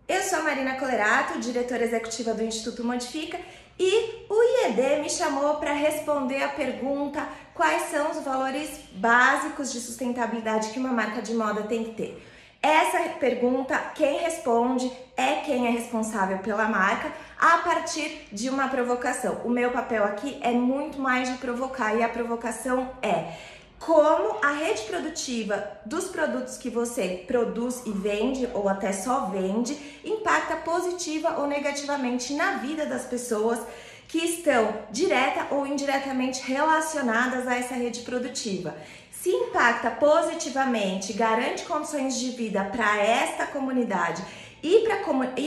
Eu 0.08 0.22
sou 0.22 0.40
a 0.40 0.44
Marina 0.44 0.78
Colerato, 0.78 1.40
diretora 1.40 1.84
executiva 1.84 2.36
do 2.36 2.44
Instituto 2.44 2.84
Modifica, 2.84 3.40
e 3.80 4.28
o 4.30 4.68
IED 4.68 5.02
me 5.02 5.10
chamou 5.10 5.56
para 5.56 5.74
responder 5.74 6.44
a 6.44 6.50
pergunta 6.50 7.28
quais 7.56 7.90
são 7.90 8.12
os 8.12 8.24
valores 8.24 8.70
básicos 8.94 9.72
de 9.72 9.80
sustentabilidade 9.80 10.70
que 10.70 10.80
uma 10.80 10.94
marca 10.94 11.24
de 11.24 11.34
moda 11.34 11.64
tem 11.64 11.86
que 11.86 11.94
ter. 11.96 12.31
Essa 12.64 13.10
pergunta, 13.20 13.76
quem 13.96 14.20
responde 14.20 14.92
é 15.18 15.38
quem 15.38 15.66
é 15.66 15.72
responsável 15.72 16.38
pela 16.40 16.70
marca 16.70 17.12
a 17.40 17.58
partir 17.58 18.28
de 18.32 18.50
uma 18.50 18.68
provocação. 18.68 19.42
O 19.44 19.50
meu 19.50 19.72
papel 19.72 20.04
aqui 20.04 20.38
é 20.42 20.52
muito 20.52 21.00
mais 21.00 21.28
de 21.28 21.40
provocar 21.40 21.96
e 21.96 22.04
a 22.04 22.10
provocação 22.10 22.92
é 23.02 23.34
como 23.80 24.38
a 24.44 24.52
rede 24.52 24.84
produtiva 24.84 25.72
dos 25.88 26.10
produtos 26.10 26.56
que 26.56 26.70
você 26.70 27.24
produz 27.26 27.82
e 27.84 27.90
vende, 27.90 28.48
ou 28.54 28.70
até 28.70 28.94
só 28.94 29.26
vende, 29.26 29.76
impacta 30.06 30.58
positiva 30.58 31.40
ou 31.40 31.48
negativamente 31.48 32.34
na 32.34 32.58
vida 32.58 32.86
das 32.86 33.06
pessoas 33.06 33.60
que 34.08 34.20
estão 34.20 34.72
direta 34.92 35.48
ou 35.50 35.66
indiretamente 35.66 36.42
relacionadas 36.44 37.48
a 37.48 37.56
essa 37.56 37.74
rede 37.74 38.02
produtiva. 38.02 38.76
Se 39.22 39.30
impacta 39.30 39.92
positivamente, 39.92 41.14
garante 41.14 41.64
condições 41.66 42.18
de 42.18 42.32
vida 42.32 42.64
para 42.64 42.98
esta 42.98 43.46
comunidade 43.46 44.26
e 44.64 44.80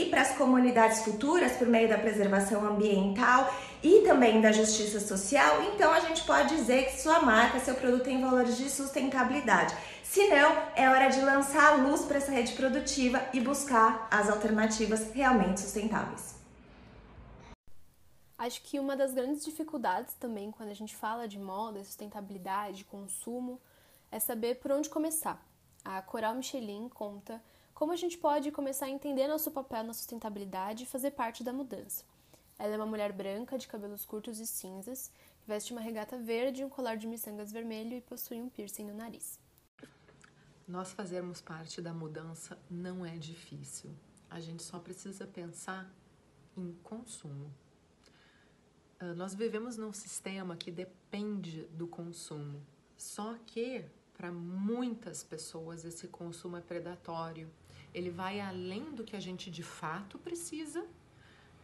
para 0.09 0.21
as 0.21 0.31
comunidades 0.37 1.03
futuras 1.03 1.51
por 1.57 1.67
meio 1.67 1.89
da 1.89 1.97
preservação 1.97 2.65
ambiental 2.65 3.53
e 3.83 3.99
também 4.05 4.39
da 4.39 4.53
justiça 4.53 5.01
social, 5.01 5.61
então 5.73 5.91
a 5.91 5.99
gente 5.99 6.23
pode 6.23 6.55
dizer 6.55 6.85
que 6.85 7.01
sua 7.01 7.19
marca, 7.19 7.59
seu 7.59 7.75
produto 7.75 8.05
tem 8.05 8.21
valores 8.21 8.55
de 8.55 8.69
sustentabilidade. 8.69 9.75
Se 10.03 10.25
não, 10.29 10.55
é 10.73 10.89
hora 10.89 11.09
de 11.09 11.19
lançar 11.19 11.73
a 11.73 11.75
luz 11.75 12.03
para 12.03 12.17
essa 12.17 12.31
rede 12.31 12.53
produtiva 12.53 13.21
e 13.33 13.41
buscar 13.41 14.07
as 14.09 14.29
alternativas 14.29 15.07
realmente 15.13 15.59
sustentáveis. 15.59 16.44
Acho 18.45 18.61
que 18.61 18.79
uma 18.79 18.95
das 18.95 19.11
grandes 19.11 19.43
dificuldades 19.43 20.13
também 20.13 20.51
quando 20.51 20.69
a 20.69 20.73
gente 20.75 20.95
fala 20.95 21.27
de 21.27 21.39
moda, 21.39 21.83
sustentabilidade, 21.83 22.85
consumo, 22.85 23.59
é 24.11 24.19
saber 24.19 24.59
por 24.59 24.71
onde 24.71 24.87
começar. 24.87 25.43
A 25.83 25.99
Coral 26.03 26.35
Michelin 26.35 26.87
conta 26.87 27.41
como 27.73 27.91
a 27.91 27.95
gente 27.95 28.19
pode 28.19 28.51
começar 28.51 28.85
a 28.85 28.89
entender 28.91 29.27
nosso 29.27 29.49
papel 29.49 29.83
na 29.83 29.93
sustentabilidade 29.93 30.83
e 30.83 30.85
fazer 30.85 31.09
parte 31.09 31.43
da 31.43 31.51
mudança. 31.51 32.03
Ela 32.59 32.75
é 32.75 32.77
uma 32.77 32.85
mulher 32.85 33.11
branca, 33.11 33.57
de 33.57 33.67
cabelos 33.67 34.05
curtos 34.05 34.39
e 34.39 34.45
cinzas, 34.45 35.11
veste 35.47 35.71
uma 35.71 35.81
regata 35.81 36.15
verde, 36.15 36.63
um 36.63 36.69
colar 36.69 36.97
de 36.97 37.07
miçangas 37.07 37.51
vermelho 37.51 37.97
e 37.97 38.01
possui 38.01 38.39
um 38.39 38.47
piercing 38.47 38.85
no 38.85 38.93
nariz. 38.93 39.39
Nós 40.67 40.91
fazermos 40.91 41.41
parte 41.41 41.81
da 41.81 41.95
mudança 41.95 42.59
não 42.69 43.03
é 43.03 43.17
difícil. 43.17 43.89
A 44.29 44.39
gente 44.39 44.61
só 44.61 44.77
precisa 44.77 45.25
pensar 45.25 45.91
em 46.55 46.73
consumo. 46.83 47.51
Ah, 48.99 49.13
nós 49.13 49.33
vivemos 49.35 49.77
num 49.77 49.93
sistema 49.93 50.55
que 50.55 50.71
depende 50.71 51.63
do 51.73 51.87
consumo, 51.87 52.61
só 52.97 53.37
que 53.45 53.85
para 54.13 54.31
muitas 54.31 55.23
pessoas 55.23 55.83
esse 55.83 56.07
consumo 56.07 56.57
é 56.57 56.61
predatório 56.61 57.49
ele 57.95 58.09
vai 58.09 58.41
além 58.41 58.93
do 58.93 59.05
que 59.05 59.15
a 59.15 59.21
gente 59.21 59.49
de 59.49 59.63
fato 59.63 60.19
precisa, 60.19 60.85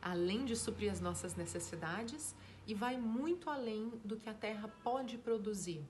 além 0.01 0.45
de 0.45 0.55
suprir 0.55 0.89
as 0.89 1.01
nossas 1.01 1.35
necessidades 1.35 2.33
e 2.65 2.73
vai 2.73 2.97
muito 2.97 3.49
além 3.49 3.89
do 4.05 4.15
que 4.15 4.29
a 4.29 4.33
Terra 4.33 4.69
pode 4.81 5.17
produzir. 5.17 5.85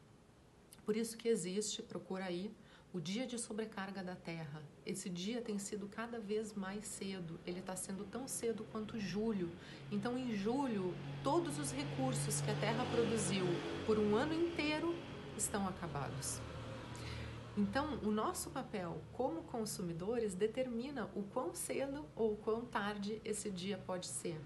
Por 0.84 0.98
isso 0.98 1.16
que 1.16 1.28
existe, 1.30 1.84
procura 1.84 2.26
aí, 2.26 2.52
o 2.94 3.00
dia 3.00 3.26
de 3.26 3.38
sobrecarga 3.40 4.04
da 4.04 4.16
Terra. 4.16 4.62
Esse 4.86 5.10
dia 5.10 5.42
tem 5.42 5.58
sido 5.58 5.88
cada 5.88 6.20
vez 6.20 6.54
mais 6.54 6.86
cedo, 6.86 7.40
ele 7.46 7.60
está 7.60 7.76
sendo 7.76 8.04
tão 8.04 8.28
cedo 8.28 8.66
quanto 8.72 9.00
julho. 9.00 9.50
Então, 9.90 10.18
em 10.18 10.36
julho, 10.36 10.94
todos 11.24 11.58
os 11.58 11.72
recursos 11.72 12.42
que 12.42 12.52
a 12.52 12.56
Terra 12.56 12.86
produziu 12.92 13.46
por 13.86 13.98
um 13.98 14.16
ano 14.16 14.34
inteiro 14.34 14.94
estão 15.38 15.68
acabados. 15.68 16.42
Então, 17.58 17.98
o 18.04 18.12
nosso 18.12 18.50
papel 18.50 19.02
como 19.14 19.44
consumidores 19.44 20.36
determina 20.36 21.10
o 21.16 21.24
quão 21.24 21.54
cedo 21.54 22.06
ou 22.16 22.36
quão 22.38 22.66
tarde 22.66 23.22
esse 23.24 23.50
dia 23.50 23.78
pode 23.78 24.08
ser. 24.08 24.40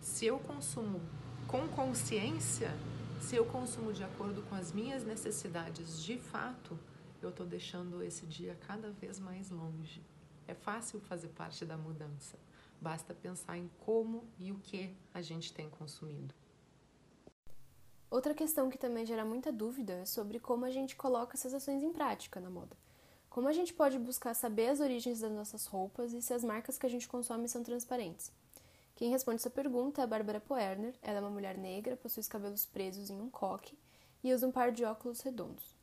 Se 0.00 0.26
eu 0.26 0.38
consumo 0.40 1.00
com 1.46 1.66
consciência, 1.68 2.72
se 3.20 3.36
eu 3.36 3.44
consumo 3.44 3.92
de 3.92 4.04
acordo 4.04 4.42
com 4.42 4.54
as 4.54 4.72
minhas 4.72 5.04
necessidades 5.04 6.02
de 6.02 6.16
fato, 6.16 6.78
eu 7.20 7.30
estou 7.30 7.46
deixando 7.46 8.02
esse 8.02 8.26
dia 8.26 8.56
cada 8.66 8.90
vez 8.90 9.18
mais 9.18 9.50
longe. 9.50 10.02
É 10.46 10.54
fácil 10.54 11.00
fazer 11.00 11.28
parte 11.28 11.64
da 11.64 11.76
mudança. 11.76 12.38
Basta 12.80 13.14
pensar 13.14 13.58
em 13.58 13.70
como 13.80 14.24
e 14.38 14.52
o 14.52 14.58
que 14.58 14.94
a 15.12 15.20
gente 15.20 15.52
tem 15.52 15.68
consumido. 15.68 16.34
Outra 18.10 18.32
questão 18.32 18.70
que 18.70 18.78
também 18.78 19.04
gera 19.04 19.24
muita 19.24 19.52
dúvida 19.52 19.92
é 19.94 20.04
sobre 20.06 20.40
como 20.40 20.64
a 20.64 20.70
gente 20.70 20.96
coloca 20.96 21.36
essas 21.36 21.52
ações 21.52 21.82
em 21.82 21.92
prática 21.92 22.40
na 22.40 22.48
moda. 22.48 22.76
Como 23.28 23.46
a 23.46 23.52
gente 23.52 23.74
pode 23.74 23.98
buscar 23.98 24.32
saber 24.34 24.68
as 24.68 24.80
origens 24.80 25.20
das 25.20 25.30
nossas 25.30 25.66
roupas 25.66 26.14
e 26.14 26.22
se 26.22 26.32
as 26.32 26.42
marcas 26.42 26.78
que 26.78 26.86
a 26.86 26.88
gente 26.88 27.06
consome 27.06 27.48
são 27.48 27.62
transparentes? 27.62 28.32
Quem 28.96 29.10
responde 29.10 29.36
essa 29.36 29.50
pergunta 29.50 30.00
é 30.00 30.04
a 30.04 30.06
Bárbara 30.06 30.40
Poerner. 30.40 30.94
Ela 31.02 31.18
é 31.18 31.20
uma 31.20 31.30
mulher 31.30 31.58
negra, 31.58 31.96
possui 31.96 32.20
os 32.20 32.28
cabelos 32.28 32.64
presos 32.64 33.10
em 33.10 33.20
um 33.20 33.28
coque 33.28 33.78
e 34.24 34.32
usa 34.32 34.46
um 34.46 34.50
par 34.50 34.72
de 34.72 34.84
óculos 34.84 35.20
redondos. 35.20 35.77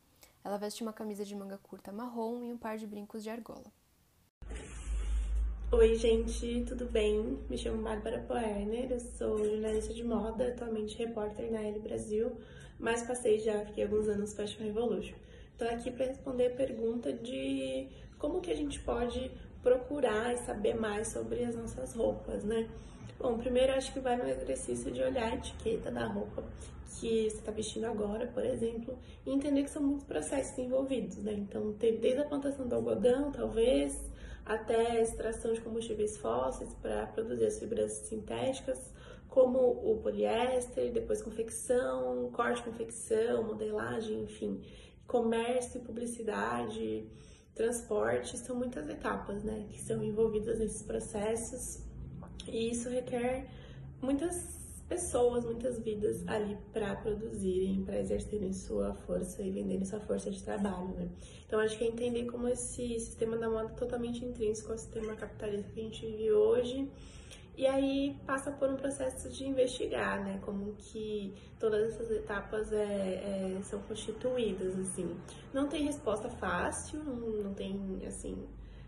Ela 0.45 0.59
veste 0.59 0.83
uma 0.83 0.93
camisa 0.93 1.25
de 1.25 1.35
manga 1.35 1.57
curta 1.57 1.91
marrom 1.91 2.43
e 2.43 2.53
um 2.53 2.57
par 2.57 2.77
de 2.77 2.85
brincos 2.85 3.23
de 3.23 3.31
argola. 3.31 3.65
Oi, 5.71 5.95
gente, 5.95 6.63
tudo 6.67 6.85
bem? 6.85 7.39
Me 7.49 7.57
chamo 7.57 7.81
Bárbara 7.81 8.19
Poerner, 8.19 8.91
eu 8.91 8.99
sou 8.99 9.39
jornalista 9.39 9.91
de 9.91 10.03
moda, 10.03 10.49
atualmente 10.49 10.95
repórter 10.99 11.51
na 11.51 11.63
L 11.63 11.79
Brasil, 11.79 12.31
mas 12.77 13.01
passei 13.01 13.39
já, 13.39 13.65
fiquei 13.65 13.85
alguns 13.85 14.07
anos 14.07 14.29
no 14.29 14.35
Fashion 14.35 14.63
Revolution. 14.63 15.15
Estou 15.51 15.67
aqui 15.67 15.89
para 15.89 16.05
responder 16.05 16.45
a 16.45 16.55
pergunta 16.55 17.11
de 17.11 17.89
como 18.19 18.39
que 18.39 18.51
a 18.51 18.55
gente 18.55 18.79
pode 18.81 19.31
procurar 19.63 20.31
e 20.31 20.37
saber 20.37 20.75
mais 20.75 21.07
sobre 21.07 21.43
as 21.43 21.55
nossas 21.55 21.95
roupas, 21.95 22.43
né? 22.43 22.69
Bom, 23.17 23.35
primeiro 23.39 23.73
acho 23.73 23.91
que 23.91 23.99
vai 23.99 24.15
no 24.15 24.27
exercício 24.29 24.91
de 24.91 25.01
olhar 25.01 25.31
a 25.31 25.35
etiqueta 25.37 25.89
da 25.89 26.05
roupa 26.05 26.43
que 26.85 27.29
você 27.29 27.37
está 27.37 27.51
vestindo 27.51 27.85
agora, 27.85 28.27
por 28.27 28.45
exemplo, 28.45 28.97
e 29.25 29.31
entender 29.31 29.63
que 29.63 29.69
são 29.69 29.81
muitos 29.81 30.05
processos 30.05 30.57
envolvidos, 30.57 31.17
né? 31.17 31.33
Então, 31.33 31.73
tem 31.73 31.99
desde 31.99 32.21
a 32.21 32.25
plantação 32.25 32.67
do 32.67 32.75
algodão, 32.75 33.31
talvez, 33.31 33.99
até 34.45 34.91
a 34.91 35.01
extração 35.01 35.53
de 35.53 35.61
combustíveis 35.61 36.17
fósseis 36.17 36.73
para 36.75 37.07
produzir 37.07 37.45
as 37.45 37.59
fibras 37.59 37.91
sintéticas, 38.07 38.93
como 39.27 39.59
o 39.59 39.99
poliéster, 40.01 40.91
depois 40.93 41.21
confecção, 41.21 42.31
corte 42.31 42.63
confecção, 42.63 43.43
modelagem, 43.43 44.23
enfim, 44.23 44.61
comércio, 45.05 45.81
publicidade, 45.81 47.05
transporte, 47.53 48.37
são 48.37 48.55
muitas 48.55 48.87
etapas, 48.87 49.43
né, 49.43 49.65
que 49.69 49.81
são 49.81 50.03
envolvidas 50.03 50.59
nesses 50.59 50.83
processos 50.83 51.83
e 52.47 52.71
isso 52.71 52.89
requer 52.89 53.49
muitas 54.01 54.64
pessoas, 54.87 55.43
muitas 55.43 55.79
vidas 55.79 56.27
ali 56.27 56.57
para 56.71 56.95
produzirem, 56.95 57.83
para 57.83 57.99
exercerem 57.99 58.53
sua 58.53 58.93
força 58.93 59.41
e 59.41 59.49
venderem 59.49 59.83
sua 59.85 59.99
força 59.99 60.29
de 60.29 60.41
trabalho, 60.43 60.89
né? 60.89 61.09
Então 61.45 61.59
acho 61.59 61.77
que 61.77 61.83
é 61.83 61.87
entender 61.87 62.25
como 62.25 62.47
esse 62.47 62.99
sistema 62.99 63.37
da 63.37 63.49
moda 63.49 63.71
é 63.71 63.75
totalmente 63.75 64.23
intrínseco 64.23 64.71
ao 64.71 64.77
sistema 64.77 65.15
capitalista 65.15 65.71
que 65.71 65.79
a 65.79 65.83
gente 65.83 66.05
vive 66.05 66.31
hoje. 66.31 66.91
E 67.57 67.65
aí 67.65 68.17
passa 68.25 68.51
por 68.51 68.69
um 68.69 68.75
processo 68.75 69.29
de 69.29 69.45
investigar, 69.45 70.23
né? 70.23 70.39
Como 70.43 70.73
que 70.73 71.33
todas 71.57 71.93
essas 71.93 72.11
etapas 72.11 72.71
é, 72.73 72.83
é, 72.83 73.59
são 73.63 73.79
constituídas, 73.83 74.77
assim. 74.77 75.15
Não 75.53 75.67
tem 75.67 75.85
resposta 75.85 76.29
fácil, 76.29 77.01
não, 77.01 77.15
não 77.43 77.53
tem, 77.53 78.01
assim, 78.05 78.45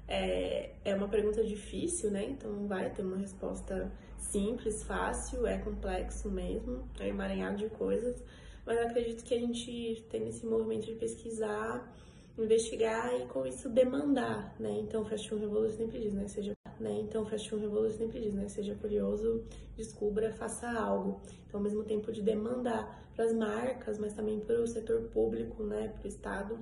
é, 0.07 0.71
é 0.85 0.95
uma 0.95 1.07
pergunta 1.07 1.43
difícil, 1.43 2.09
né? 2.11 2.25
Então 2.25 2.51
não 2.51 2.67
vai 2.67 2.89
ter 2.89 3.01
uma 3.01 3.17
resposta 3.17 3.91
simples, 4.17 4.83
fácil, 4.83 5.45
é 5.45 5.57
complexo 5.57 6.29
mesmo, 6.29 6.87
é 6.99 7.07
emaranhado 7.07 7.57
de 7.57 7.69
coisas, 7.69 8.23
mas 8.65 8.77
acredito 8.79 9.23
que 9.23 9.33
a 9.33 9.39
gente 9.39 10.05
tem 10.09 10.27
esse 10.27 10.45
movimento 10.45 10.85
de 10.85 10.95
pesquisar, 10.95 11.93
investigar 12.37 13.13
e 13.19 13.25
com 13.25 13.45
isso 13.45 13.69
demandar, 13.69 14.55
né? 14.59 14.71
Então 14.79 15.03
Fashion 15.05 15.37
Revolution 15.39 15.77
sempre 15.77 15.99
diz, 15.99 16.13
né? 16.13 16.27
Seja, 16.27 16.53
né? 16.79 16.99
Então 17.01 17.25
Fashion 17.25 17.57
Revolution 17.59 17.97
sempre 17.97 18.19
diz, 18.19 18.33
né? 18.33 18.47
Seja 18.47 18.75
curioso, 18.75 19.43
descubra, 19.75 20.31
faça 20.33 20.69
algo. 20.69 21.21
Então 21.47 21.59
ao 21.59 21.63
mesmo 21.63 21.83
tempo 21.83 22.11
de 22.11 22.21
demandar 22.21 23.09
para 23.15 23.25
as 23.25 23.33
marcas, 23.33 23.97
mas 23.97 24.13
também 24.13 24.39
para 24.39 24.61
o 24.61 24.67
setor 24.67 25.01
público, 25.09 25.63
né? 25.63 25.89
Para 25.89 26.05
o 26.05 26.07
Estado 26.07 26.59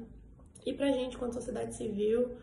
e 0.66 0.74
para 0.74 0.88
a 0.88 0.92
gente, 0.92 1.18
quanto 1.18 1.34
sociedade 1.34 1.76
civil, 1.76 2.38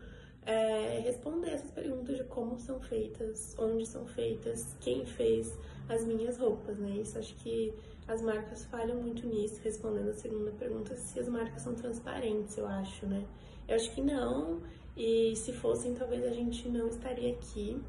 é, 0.45 0.99
responder 1.03 1.51
essas 1.51 1.71
perguntas 1.71 2.17
de 2.17 2.23
como 2.25 2.57
são 2.59 2.79
feitas, 2.79 3.55
onde 3.57 3.85
são 3.85 4.05
feitas, 4.05 4.75
quem 4.81 5.05
fez 5.05 5.53
as 5.87 6.05
minhas 6.05 6.37
roupas, 6.37 6.77
né? 6.77 6.97
Isso 6.97 7.17
acho 7.17 7.35
que 7.35 7.73
as 8.07 8.21
marcas 8.21 8.65
falham 8.65 9.01
muito 9.01 9.25
nisso, 9.25 9.59
respondendo 9.63 10.09
a 10.09 10.13
segunda 10.13 10.51
pergunta, 10.51 10.95
se 10.95 11.19
as 11.19 11.27
marcas 11.27 11.61
são 11.61 11.73
transparentes, 11.73 12.57
eu 12.57 12.67
acho, 12.67 13.05
né? 13.05 13.25
Eu 13.67 13.75
acho 13.75 13.93
que 13.93 14.01
não, 14.01 14.61
e 14.95 15.35
se 15.35 15.53
fossem, 15.53 15.93
talvez 15.93 16.23
a 16.25 16.31
gente 16.31 16.67
não 16.67 16.87
estaria 16.87 17.31
aqui 17.31 17.81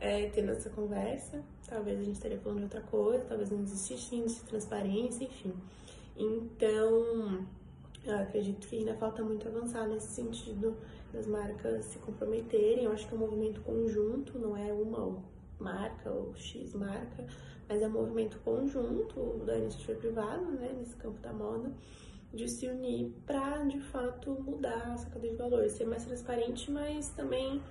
é, 0.00 0.28
tendo 0.30 0.50
essa 0.50 0.68
conversa, 0.70 1.42
talvez 1.68 2.00
a 2.00 2.02
gente 2.02 2.16
estaria 2.16 2.38
falando 2.38 2.58
de 2.58 2.64
outra 2.64 2.80
coisa, 2.82 3.24
talvez 3.24 3.50
não 3.50 3.62
existisse 3.62 4.16
índice 4.16 4.40
de 4.40 4.48
transparência, 4.48 5.24
enfim. 5.24 5.54
Então, 6.16 7.46
eu 8.06 8.18
acredito 8.18 8.66
que 8.66 8.78
ainda 8.78 8.94
falta 8.94 9.22
muito 9.22 9.48
avançar 9.48 9.88
nesse 9.88 10.08
sentido 10.08 10.76
das 11.12 11.26
marcas 11.26 11.86
se 11.86 11.98
comprometerem. 11.98 12.84
Eu 12.84 12.92
acho 12.92 13.06
que 13.08 13.14
é 13.14 13.16
um 13.16 13.20
movimento 13.20 13.60
conjunto, 13.62 14.38
não 14.38 14.56
é 14.56 14.72
uma 14.72 15.22
marca 15.58 16.10
ou 16.10 16.34
X 16.34 16.74
marca, 16.74 17.26
mas 17.68 17.80
é 17.80 17.86
um 17.86 17.92
movimento 17.92 18.38
conjunto 18.40 19.38
da 19.46 19.56
iniciativa 19.56 19.98
privada, 19.98 20.44
né, 20.44 20.74
nesse 20.76 20.96
campo 20.96 21.18
da 21.20 21.32
moda, 21.32 21.72
de 22.32 22.48
se 22.48 22.66
unir 22.66 23.14
para 23.24 23.64
de 23.64 23.80
fato 23.80 24.30
mudar 24.32 24.92
essa 24.92 25.08
cadeia 25.08 25.32
de 25.32 25.38
valores, 25.38 25.72
ser 25.72 25.86
mais 25.86 26.04
transparente, 26.04 26.70
mas 26.70 27.08
também 27.10 27.62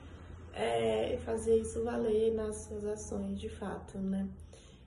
é, 0.54 1.18
fazer 1.26 1.58
isso 1.58 1.84
valer 1.84 2.34
nas 2.34 2.56
suas 2.58 2.86
ações 2.86 3.40
de 3.40 3.50
fato, 3.50 3.98
né? 3.98 4.28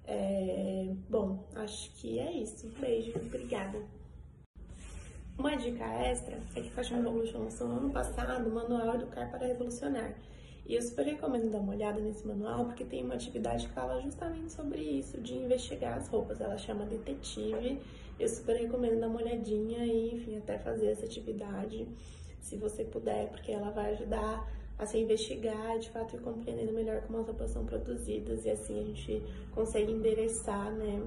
É, 0.05 0.95
bom, 1.09 1.47
acho 1.57 1.93
que 1.97 2.19
é 2.19 2.33
isso. 2.33 2.69
Beijo, 2.81 3.13
obrigada. 3.17 3.96
Uma 5.39 5.55
dica 5.55 5.85
extra 5.85 6.39
é 6.55 6.61
que 6.63 6.71
Fashion 6.71 6.97
Revolution 6.97 7.41
lançou 7.41 7.69
no 7.69 7.77
ano 7.77 7.91
passado 7.91 8.49
o 8.49 8.55
Manual 8.55 8.95
Educar 8.95 9.31
para 9.31 9.47
Revolucionar. 9.47 10.15
E 10.65 10.75
eu 10.75 10.81
super 10.81 11.05
recomendo 11.05 11.51
dar 11.51 11.59
uma 11.59 11.75
olhada 11.75 12.01
nesse 12.01 12.27
manual, 12.27 12.65
porque 12.65 12.87
tem 12.87 13.05
uma 13.05 13.15
atividade 13.15 13.67
que 13.67 13.73
fala 13.75 14.01
justamente 14.01 14.51
sobre 14.51 14.81
isso, 14.81 15.21
de 15.21 15.35
investigar 15.35 15.99
as 15.99 16.09
roupas. 16.09 16.41
Ela 16.41 16.57
chama 16.57 16.87
Detetive. 16.87 17.79
Eu 18.19 18.29
super 18.29 18.57
recomendo 18.57 18.99
dar 18.99 19.09
uma 19.09 19.21
olhadinha 19.21 19.85
e, 19.85 20.15
enfim, 20.15 20.39
até 20.39 20.59
fazer 20.59 20.87
essa 20.87 21.05
atividade, 21.05 21.87
se 22.41 22.57
você 22.57 22.83
puder, 22.83 23.29
porque 23.29 23.53
ela 23.53 23.71
vai 23.71 23.93
ajudar 23.93 24.51
a 24.79 24.87
se 24.87 24.97
investigar, 24.99 25.79
de 25.79 25.91
fato, 25.91 26.17
e 26.17 26.19
compreendendo 26.19 26.73
melhor 26.73 27.03
como 27.03 27.19
as 27.19 27.27
roupas 27.27 27.51
são 27.51 27.67
produzidas. 27.67 28.47
E 28.47 28.51
assim 28.51 28.81
a 28.81 28.85
gente 28.85 29.23
consegue 29.55 29.93
endereçar, 29.93 30.73
né? 30.73 31.07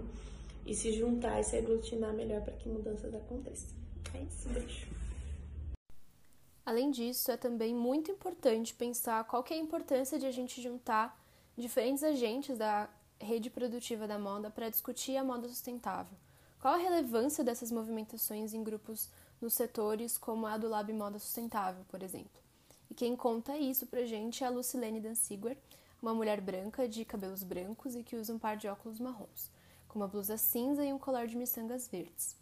E 0.67 0.75
se 0.75 0.91
juntar 0.91 1.39
e 1.39 1.43
se 1.43 1.57
aglutinar 1.57 2.13
melhor 2.13 2.41
para 2.41 2.53
que 2.53 2.69
mudanças 2.69 3.11
aconteçam. 3.15 3.78
É 4.13 4.21
isso, 4.21 4.49
beijo. 4.49 4.87
Além 6.65 6.91
disso, 6.91 7.31
é 7.31 7.37
também 7.37 7.73
muito 7.73 8.11
importante 8.11 8.73
pensar 8.73 9.23
qual 9.23 9.43
que 9.43 9.53
é 9.53 9.57
a 9.57 9.59
importância 9.59 10.19
de 10.19 10.25
a 10.25 10.31
gente 10.31 10.61
juntar 10.61 11.19
diferentes 11.57 12.03
agentes 12.03 12.57
da 12.57 12.89
rede 13.19 13.49
produtiva 13.49 14.07
da 14.07 14.19
moda 14.19 14.49
para 14.49 14.69
discutir 14.69 15.17
a 15.17 15.23
moda 15.23 15.47
sustentável. 15.47 16.17
Qual 16.59 16.73
a 16.73 16.77
relevância 16.77 17.43
dessas 17.43 17.71
movimentações 17.71 18.53
em 18.53 18.63
grupos 18.63 19.09
nos 19.41 19.53
setores 19.53 20.17
como 20.17 20.45
a 20.45 20.57
do 20.57 20.69
Lab 20.69 20.91
Moda 20.93 21.17
Sustentável, 21.17 21.83
por 21.89 22.03
exemplo? 22.03 22.39
E 22.89 22.93
quem 22.93 23.15
conta 23.15 23.57
isso 23.57 23.85
pra 23.85 24.05
gente 24.05 24.43
é 24.43 24.47
a 24.47 24.49
Lucilene 24.49 24.99
Danziguer, 24.99 25.57
uma 26.01 26.13
mulher 26.13 26.41
branca 26.41 26.87
de 26.87 27.03
cabelos 27.05 27.43
brancos 27.43 27.95
e 27.95 28.03
que 28.03 28.15
usa 28.15 28.33
um 28.33 28.39
par 28.39 28.57
de 28.57 28.67
óculos 28.67 28.99
marrons, 28.99 29.49
com 29.87 29.99
uma 29.99 30.07
blusa 30.07 30.37
cinza 30.37 30.83
e 30.83 30.93
um 30.93 30.99
colar 30.99 31.27
de 31.27 31.37
miçangas 31.37 31.87
verdes. 31.87 32.35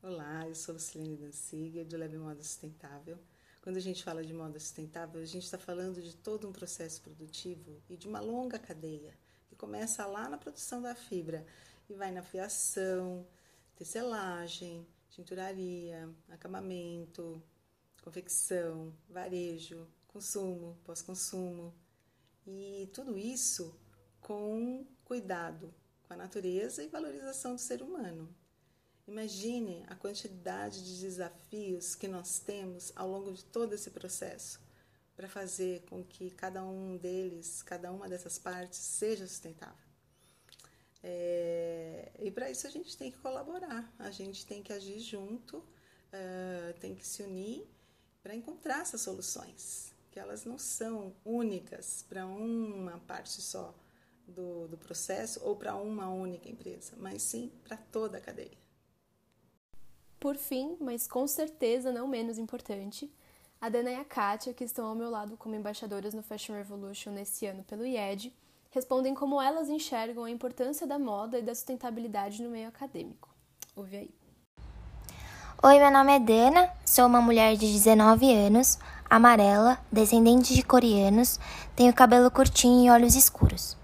Olá, 0.00 0.46
eu 0.46 0.54
sou 0.54 0.74
Lucilene 0.74 1.16
Danziger, 1.16 1.84
do 1.84 1.98
Lab 1.98 2.16
Moda 2.16 2.40
Sustentável. 2.40 3.18
Quando 3.60 3.78
a 3.78 3.80
gente 3.80 4.04
fala 4.04 4.22
de 4.22 4.32
moda 4.32 4.60
sustentável, 4.60 5.20
a 5.20 5.24
gente 5.24 5.42
está 5.42 5.58
falando 5.58 6.00
de 6.00 6.14
todo 6.14 6.48
um 6.48 6.52
processo 6.52 7.02
produtivo 7.02 7.82
e 7.90 7.96
de 7.96 8.06
uma 8.06 8.20
longa 8.20 8.60
cadeia, 8.60 9.12
que 9.48 9.56
começa 9.56 10.06
lá 10.06 10.28
na 10.28 10.38
produção 10.38 10.80
da 10.80 10.94
fibra 10.94 11.44
e 11.90 11.94
vai 11.94 12.12
na 12.12 12.22
fiação, 12.22 13.26
tecelagem, 13.74 14.86
tinturaria, 15.10 16.08
acabamento, 16.28 17.42
confecção, 18.00 18.94
varejo, 19.08 19.84
consumo, 20.06 20.78
pós-consumo. 20.84 21.74
E 22.46 22.88
tudo 22.92 23.18
isso 23.18 23.76
com 24.20 24.86
cuidado 25.04 25.74
com 26.04 26.14
a 26.14 26.16
natureza 26.16 26.84
e 26.84 26.88
valorização 26.88 27.56
do 27.56 27.60
ser 27.60 27.82
humano. 27.82 28.32
Imagine 29.08 29.86
a 29.88 29.94
quantidade 29.94 30.84
de 30.84 31.00
desafios 31.00 31.94
que 31.94 32.06
nós 32.06 32.40
temos 32.40 32.92
ao 32.94 33.08
longo 33.08 33.32
de 33.32 33.42
todo 33.42 33.72
esse 33.72 33.90
processo 33.90 34.60
para 35.16 35.26
fazer 35.26 35.80
com 35.88 36.04
que 36.04 36.30
cada 36.30 36.62
um 36.62 36.98
deles, 36.98 37.62
cada 37.62 37.90
uma 37.90 38.06
dessas 38.06 38.38
partes, 38.38 38.78
seja 38.78 39.26
sustentável. 39.26 39.88
É, 41.02 42.12
e 42.18 42.30
para 42.30 42.50
isso 42.50 42.66
a 42.66 42.70
gente 42.70 42.98
tem 42.98 43.10
que 43.10 43.16
colaborar, 43.16 43.90
a 43.98 44.10
gente 44.10 44.44
tem 44.44 44.62
que 44.62 44.74
agir 44.74 45.00
junto, 45.00 45.56
uh, 45.56 46.78
tem 46.78 46.94
que 46.94 47.06
se 47.06 47.22
unir 47.22 47.66
para 48.22 48.34
encontrar 48.34 48.82
essas 48.82 49.00
soluções, 49.00 49.94
que 50.10 50.20
elas 50.20 50.44
não 50.44 50.58
são 50.58 51.16
únicas 51.24 52.04
para 52.06 52.26
uma 52.26 52.98
parte 53.00 53.40
só 53.40 53.74
do, 54.26 54.68
do 54.68 54.76
processo 54.76 55.40
ou 55.42 55.56
para 55.56 55.74
uma 55.76 56.10
única 56.10 56.46
empresa, 56.46 56.92
mas 56.98 57.22
sim 57.22 57.50
para 57.64 57.78
toda 57.78 58.18
a 58.18 58.20
cadeia. 58.20 58.67
Por 60.20 60.36
fim, 60.36 60.76
mas 60.80 61.06
com 61.06 61.26
certeza 61.28 61.92
não 61.92 62.08
menos 62.08 62.38
importante, 62.38 63.08
a 63.60 63.68
Dana 63.68 63.90
e 63.90 63.94
a 63.94 64.04
Kátia, 64.04 64.52
que 64.52 64.64
estão 64.64 64.86
ao 64.86 64.94
meu 64.94 65.08
lado 65.08 65.36
como 65.36 65.54
embaixadoras 65.54 66.12
no 66.12 66.24
Fashion 66.24 66.54
Revolution 66.54 67.12
nesse 67.12 67.46
ano 67.46 67.62
pelo 67.62 67.86
IED, 67.86 68.32
respondem 68.70 69.14
como 69.14 69.40
elas 69.40 69.68
enxergam 69.68 70.24
a 70.24 70.30
importância 70.30 70.86
da 70.86 70.98
moda 70.98 71.38
e 71.38 71.42
da 71.42 71.54
sustentabilidade 71.54 72.42
no 72.42 72.50
meio 72.50 72.68
acadêmico. 72.68 73.28
Ouve 73.76 73.96
aí. 73.96 74.10
Oi, 75.62 75.78
meu 75.78 75.90
nome 75.90 76.12
é 76.16 76.18
Dana, 76.18 76.68
sou 76.84 77.06
uma 77.06 77.20
mulher 77.20 77.56
de 77.56 77.72
19 77.72 78.32
anos, 78.32 78.78
amarela, 79.08 79.78
descendente 79.90 80.52
de 80.52 80.64
coreanos, 80.64 81.38
tenho 81.76 81.94
cabelo 81.94 82.28
curtinho 82.28 82.86
e 82.86 82.90
olhos 82.90 83.14
escuros. 83.14 83.77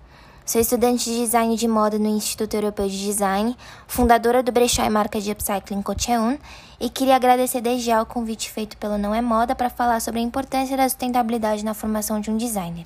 Sou 0.47 0.61
estudante 0.61 1.09
de 1.09 1.17
design 1.17 1.57
de 1.57 1.67
moda 1.67 1.99
no 1.99 2.07
Instituto 2.07 2.53
Europeu 2.53 2.87
de 2.87 3.03
Design, 3.03 3.57
fundadora 3.87 4.43
do 4.43 4.53
brechó 4.53 4.85
e 4.85 4.91
marca 4.91 5.19
de 5.19 5.31
upcycling 5.31 5.81
Cocheun, 5.81 6.37
e 6.79 6.91
queria 6.91 7.17
agradecer 7.17 7.63
desde 7.63 7.87
já 7.87 8.03
o 8.03 8.05
convite 8.05 8.51
feito 8.51 8.77
pelo 8.77 8.99
Não 8.99 9.15
é 9.15 9.23
Moda 9.23 9.55
para 9.55 9.71
falar 9.71 10.01
sobre 10.01 10.21
a 10.21 10.23
importância 10.23 10.77
da 10.77 10.87
sustentabilidade 10.87 11.65
na 11.65 11.73
formação 11.73 12.21
de 12.21 12.31
um 12.31 12.37
designer. 12.37 12.85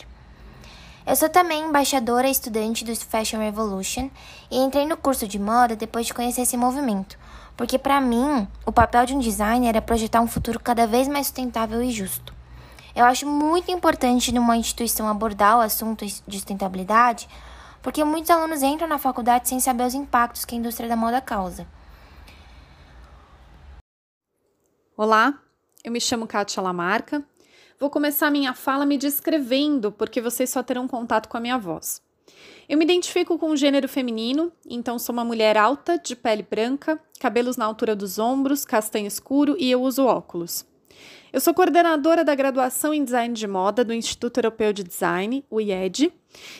Eu 1.04 1.16
sou 1.16 1.28
também 1.28 1.64
embaixadora 1.64 2.28
e 2.28 2.30
estudante 2.30 2.84
do 2.84 2.94
Fashion 2.94 3.40
Revolution 3.40 4.08
e 4.48 4.56
entrei 4.58 4.86
no 4.86 4.96
curso 4.96 5.26
de 5.26 5.40
moda 5.40 5.74
depois 5.74 6.06
de 6.06 6.14
conhecer 6.14 6.42
esse 6.42 6.56
movimento, 6.56 7.18
porque 7.56 7.76
para 7.76 8.00
mim, 8.00 8.46
o 8.64 8.70
papel 8.70 9.04
de 9.04 9.14
um 9.14 9.18
designer 9.18 9.74
é 9.74 9.80
projetar 9.80 10.20
um 10.20 10.28
futuro 10.28 10.60
cada 10.60 10.86
vez 10.86 11.08
mais 11.08 11.26
sustentável 11.26 11.82
e 11.82 11.90
justo. 11.90 12.37
Eu 12.98 13.04
acho 13.04 13.28
muito 13.28 13.70
importante 13.70 14.34
numa 14.34 14.56
instituição 14.56 15.06
abordar 15.06 15.56
o 15.56 15.60
assunto 15.60 16.04
de 16.04 16.36
sustentabilidade, 16.36 17.28
porque 17.80 18.02
muitos 18.02 18.28
alunos 18.28 18.60
entram 18.60 18.88
na 18.88 18.98
faculdade 18.98 19.48
sem 19.48 19.60
saber 19.60 19.86
os 19.86 19.94
impactos 19.94 20.44
que 20.44 20.56
a 20.56 20.58
indústria 20.58 20.88
da 20.88 20.96
moda 20.96 21.20
causa. 21.20 21.64
Olá, 24.96 25.40
eu 25.84 25.92
me 25.92 26.00
chamo 26.00 26.26
Kátia 26.26 26.60
Lamarca. 26.60 27.24
Vou 27.78 27.88
começar 27.88 28.32
minha 28.32 28.52
fala 28.52 28.84
me 28.84 28.98
descrevendo, 28.98 29.92
porque 29.92 30.20
vocês 30.20 30.50
só 30.50 30.60
terão 30.60 30.88
contato 30.88 31.28
com 31.28 31.36
a 31.36 31.40
minha 31.40 31.56
voz. 31.56 32.02
Eu 32.68 32.76
me 32.76 32.84
identifico 32.84 33.38
com 33.38 33.50
o 33.50 33.56
gênero 33.56 33.88
feminino, 33.88 34.50
então 34.68 34.98
sou 34.98 35.12
uma 35.12 35.24
mulher 35.24 35.56
alta, 35.56 36.00
de 36.00 36.16
pele 36.16 36.42
branca, 36.42 37.00
cabelos 37.20 37.56
na 37.56 37.64
altura 37.64 37.94
dos 37.94 38.18
ombros, 38.18 38.64
castanho 38.64 39.06
escuro 39.06 39.54
e 39.56 39.70
eu 39.70 39.82
uso 39.82 40.04
óculos. 40.04 40.66
Eu 41.30 41.40
sou 41.40 41.52
coordenadora 41.52 42.24
da 42.24 42.34
graduação 42.34 42.94
em 42.94 43.04
Design 43.04 43.34
de 43.34 43.46
Moda 43.46 43.84
do 43.84 43.92
Instituto 43.92 44.38
Europeu 44.38 44.72
de 44.72 44.82
Design, 44.82 45.44
o 45.50 45.60
IED, 45.60 46.10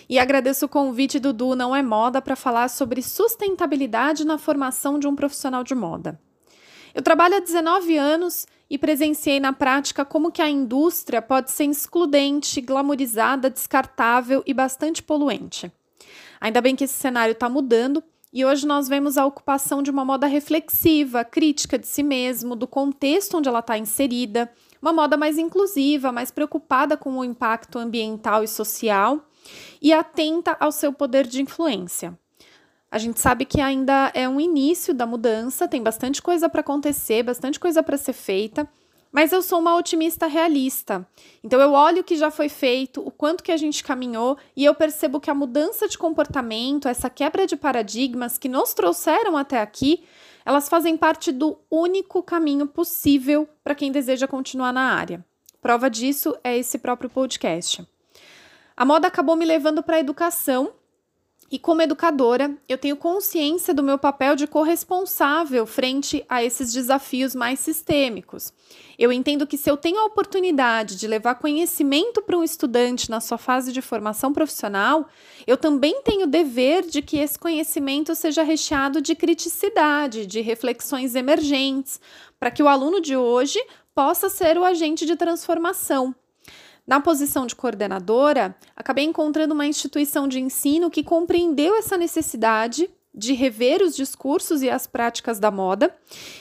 e 0.07 0.19
agradeço 0.19 0.67
o 0.67 0.69
convite 0.69 1.19
do 1.19 1.33
Du 1.33 1.57
Não 1.57 1.75
é 1.75 1.83
Moda 1.83 2.21
para 2.21 2.37
falar 2.37 2.69
sobre 2.69 3.01
sustentabilidade 3.01 4.27
na 4.27 4.37
formação 4.37 4.99
de 4.99 5.09
um 5.09 5.17
profissional 5.17 5.65
de 5.65 5.75
moda. 5.75 6.21
Eu 6.95 7.01
trabalho 7.01 7.37
há 7.37 7.41
19 7.41 7.97
anos 7.97 8.47
e 8.69 8.77
presenciei 8.77 9.41
na 9.41 9.55
prática 9.55 10.05
como 10.05 10.31
que 10.31 10.43
a 10.43 10.51
indústria 10.51 11.23
pode 11.23 11.51
ser 11.51 11.65
excludente, 11.65 12.61
glamorizada, 12.61 13.49
descartável 13.49 14.43
e 14.45 14.53
bastante 14.53 15.03
poluente. 15.03 15.73
Ainda 16.39 16.61
bem 16.61 16.77
que 16.77 16.85
esse 16.85 16.95
cenário 16.95 17.33
está 17.33 17.49
mudando 17.49 18.05
e 18.33 18.45
hoje 18.45 18.67
nós 18.67 18.89
vemos 18.89 19.17
a 19.17 19.25
ocupação 19.25 19.83
de 19.83 19.91
uma 19.91 20.05
moda 20.05 20.27
reflexiva, 20.27 21.25
crítica 21.25 21.79
de 21.79 21.87
si 21.87 22.03
mesmo, 22.03 22.55
do 22.55 22.67
contexto 22.67 23.39
onde 23.39 23.49
ela 23.49 23.61
está 23.61 23.79
inserida, 23.79 24.51
uma 24.81 24.93
moda 24.93 25.17
mais 25.17 25.39
inclusiva, 25.39 26.13
mais 26.13 26.31
preocupada 26.31 26.97
com 26.97 27.17
o 27.17 27.25
impacto 27.25 27.79
ambiental 27.79 28.45
e 28.45 28.49
social 28.49 29.27
e 29.81 29.93
atenta 29.93 30.57
ao 30.61 30.71
seu 30.71 30.93
poder 30.93 31.27
de 31.27 31.41
influência. 31.41 32.19
A 32.91 32.99
gente 32.99 33.21
sabe 33.21 33.45
que 33.45 33.61
ainda 33.61 34.11
é 34.15 34.29
um 34.29 34.41
início 34.41 34.95
da 34.95 35.07
mudança, 35.07 35.69
tem 35.69 35.83
bastante 35.83 36.23
coisa 36.23 36.49
para 36.49 36.61
acontecer, 36.61 37.23
bastante 37.23 37.61
coisa 37.61 37.83
para 37.83 37.99
ser 37.99 38.15
feita, 38.15 38.69
mas 39.13 39.33
eu 39.33 39.43
sou 39.43 39.59
uma 39.59 39.77
otimista 39.77 40.27
realista. 40.27 41.07
Então 41.43 41.61
eu 41.61 41.73
olho 41.73 42.01
o 42.01 42.05
que 42.05 42.17
já 42.17 42.31
foi 42.31 42.49
feito, 42.49 43.01
o 43.01 43.11
quanto 43.11 43.43
que 43.43 43.53
a 43.53 43.57
gente 43.57 43.83
caminhou 43.83 44.37
e 44.57 44.65
eu 44.65 44.75
percebo 44.75 45.21
que 45.21 45.31
a 45.31 45.35
mudança 45.35 45.89
de 45.89 45.99
comportamento, 45.99 46.89
essa 46.89 47.09
quebra 47.11 47.47
de 47.47 47.57
paradigmas 47.57 48.39
que 48.39 48.49
nos 48.49 48.75
trouxeram 48.75 49.37
até 49.37 49.61
aqui, 49.61 50.05
elas 50.45 50.69
fazem 50.69 50.97
parte 50.97 51.31
do 51.31 51.59
único 51.71 52.23
caminho 52.23 52.67
possível 52.67 53.49
para 53.63 53.75
quem 53.75 53.93
deseja 53.93 54.27
continuar 54.27 54.73
na 54.73 54.95
área. 54.95 55.25
Prova 55.61 55.91
disso 55.91 56.37
é 56.43 56.57
esse 56.57 56.79
próprio 56.79 57.11
podcast. 57.11 57.87
A 58.77 58.85
moda 58.85 59.09
acabou 59.09 59.35
me 59.35 59.45
levando 59.45 59.83
para 59.83 59.97
a 59.97 60.01
educação 60.01 60.73
e 61.51 61.59
como 61.59 61.81
educadora, 61.81 62.55
eu 62.69 62.77
tenho 62.77 62.97
consciência 62.97 63.73
do 63.73 63.83
meu 63.83 63.99
papel 63.99 64.37
de 64.37 64.47
corresponsável 64.47 65.67
frente 65.67 66.25
a 66.29 66.45
esses 66.45 66.73
desafios 66.73 67.35
mais 67.35 67.59
sistêmicos. 67.59 68.53
Eu 68.99 69.11
entendo 69.11 69.47
que 69.47 69.57
se 69.57 69.71
eu 69.71 69.77
tenho 69.77 69.99
a 69.99 70.05
oportunidade 70.05 70.97
de 70.97 71.07
levar 71.07 71.37
conhecimento 71.37 72.21
para 72.21 72.37
um 72.37 72.45
estudante 72.45 73.09
na 73.09 73.21
sua 73.21 73.39
fase 73.39 73.73
de 73.73 73.81
formação 73.81 74.33
profissional, 74.33 75.09
eu 75.47 75.57
também 75.57 76.03
tenho 76.03 76.25
o 76.25 76.31
dever 76.31 76.83
de 76.83 77.01
que 77.01 77.17
esse 77.17 77.39
conhecimento 77.39 78.15
seja 78.15 78.43
recheado 78.43 79.01
de 79.01 79.15
criticidade, 79.15 80.27
de 80.27 80.43
reflexões 80.43 81.15
emergentes, 81.15 81.99
para 82.39 82.51
que 82.51 82.63
o 82.63 82.69
aluno 82.69 83.01
de 83.01 83.17
hoje 83.17 83.59
possa 83.95 84.29
ser 84.29 84.59
o 84.59 84.65
agente 84.65 85.07
de 85.07 85.17
transformação 85.17 86.15
na 86.89 87.01
posição 87.01 87.47
de 87.47 87.55
coordenadora, 87.55 88.57
acabei 88.75 89.05
encontrando 89.05 89.53
uma 89.53 89.67
instituição 89.67 90.27
de 90.27 90.41
ensino 90.41 90.91
que 90.91 91.05
compreendeu 91.05 91.77
essa 91.77 91.99
necessidade 91.99 92.89
de 93.15 93.33
rever 93.33 93.83
os 93.83 93.97
discursos 93.97 94.63
e 94.63 94.71
as 94.71 94.87
práticas 94.87 95.41
da 95.41 95.51
moda. 95.51 95.95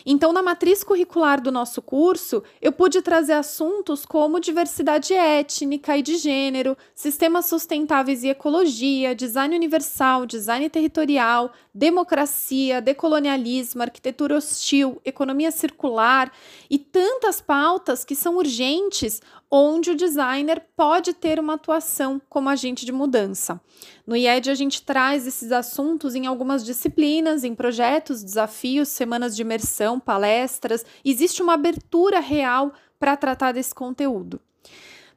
Então, 0.06 0.32
na 0.32 0.44
matriz 0.44 0.84
curricular 0.84 1.42
do 1.42 1.52
nosso 1.52 1.82
curso, 1.82 2.44
eu 2.62 2.72
pude 2.72 3.02
trazer 3.02 3.34
assuntos 3.34 4.06
como 4.06 4.40
diversidade 4.40 5.14
étnica 5.14 5.98
e 5.98 6.04
de 6.04 6.18
gênero, 6.18 6.78
sistemas 6.94 7.48
sustentáveis 7.48 8.24
e 8.24 8.30
ecologia, 8.30 9.16
design 9.16 9.56
universal, 9.56 10.26
design 10.26 10.70
territorial, 10.70 11.52
democracia, 11.74 12.80
decolonialismo, 12.80 13.82
arquitetura 13.82 14.38
hostil, 14.38 15.02
economia 15.04 15.50
circular 15.52 16.32
e 16.70 16.78
tantas 16.78 17.42
pautas 17.42 18.06
que 18.06 18.16
são 18.16 18.38
urgentes 18.38 19.22
onde 19.50 19.92
o 19.92 19.96
designer 19.96 20.66
pode 20.76 21.14
ter 21.14 21.40
uma 21.40 21.54
atuação 21.54 22.22
como 22.30 22.50
agente 22.50 22.86
de 22.86 22.92
mudança. 22.92 23.60
No 24.06 24.16
IED, 24.16 24.50
a 24.50 24.56
gente 24.56 24.82
traz 24.82 25.26
esses 25.26 25.52
assuntos 25.52 26.16
em 26.16 26.26
algumas 26.26 26.66
disciplinas, 26.66 27.44
em 27.44 27.56
projetos, 27.56 28.24
desafios, 28.24 28.90
semanas 28.90 29.36
de 29.36 29.42
imersão, 29.42 30.00
palestras. 30.00 30.86
Existe 31.04 31.42
uma 31.42 31.54
abertura 31.54 32.20
real 32.20 32.74
para 33.00 33.16
tratar 33.16 33.54
desse 33.54 33.74
conteúdo. 33.74 34.40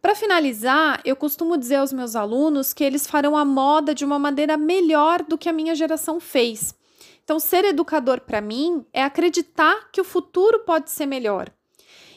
Para 0.00 0.14
finalizar, 0.14 1.00
eu 1.04 1.14
costumo 1.14 1.58
dizer 1.58 1.76
aos 1.76 1.92
meus 1.92 2.16
alunos 2.16 2.72
que 2.72 2.82
eles 2.82 3.06
farão 3.06 3.36
a 3.36 3.44
moda 3.44 3.94
de 3.94 4.04
uma 4.04 4.18
maneira 4.18 4.56
melhor 4.56 5.22
do 5.22 5.36
que 5.36 5.48
a 5.48 5.52
minha 5.52 5.74
geração 5.74 6.18
fez. 6.18 6.74
Então, 7.22 7.38
ser 7.38 7.64
educador 7.64 8.20
para 8.20 8.40
mim 8.40 8.84
é 8.92 9.02
acreditar 9.02 9.90
que 9.92 10.00
o 10.00 10.04
futuro 10.04 10.60
pode 10.60 10.90
ser 10.90 11.06
melhor. 11.06 11.52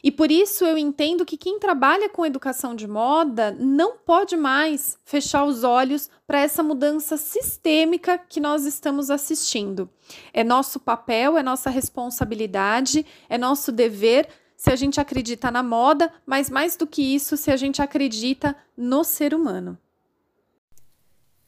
E 0.03 0.11
por 0.11 0.29
isso 0.29 0.65
eu 0.65 0.77
entendo 0.77 1.25
que 1.25 1.37
quem 1.37 1.57
trabalha 1.57 2.09
com 2.09 2.25
educação 2.25 2.75
de 2.75 2.85
moda 2.85 3.51
não 3.57 3.97
pode 3.97 4.35
mais 4.35 4.97
fechar 5.05 5.45
os 5.45 5.63
olhos 5.63 6.09
para 6.27 6.41
essa 6.41 6.61
mudança 6.61 7.15
sistêmica 7.15 8.17
que 8.17 8.41
nós 8.41 8.65
estamos 8.65 9.09
assistindo. 9.09 9.89
É 10.33 10.43
nosso 10.43 10.77
papel, 10.77 11.37
é 11.37 11.41
nossa 11.41 11.69
responsabilidade, 11.69 13.05
é 13.29 13.37
nosso 13.37 13.71
dever 13.71 14.27
se 14.57 14.69
a 14.69 14.75
gente 14.75 14.99
acredita 14.99 15.49
na 15.49 15.63
moda, 15.63 16.13
mas 16.25 16.49
mais 16.49 16.75
do 16.75 16.85
que 16.85 17.01
isso, 17.01 17.37
se 17.37 17.49
a 17.49 17.55
gente 17.55 17.81
acredita 17.81 18.55
no 18.75 19.05
ser 19.05 19.33
humano. 19.33 19.77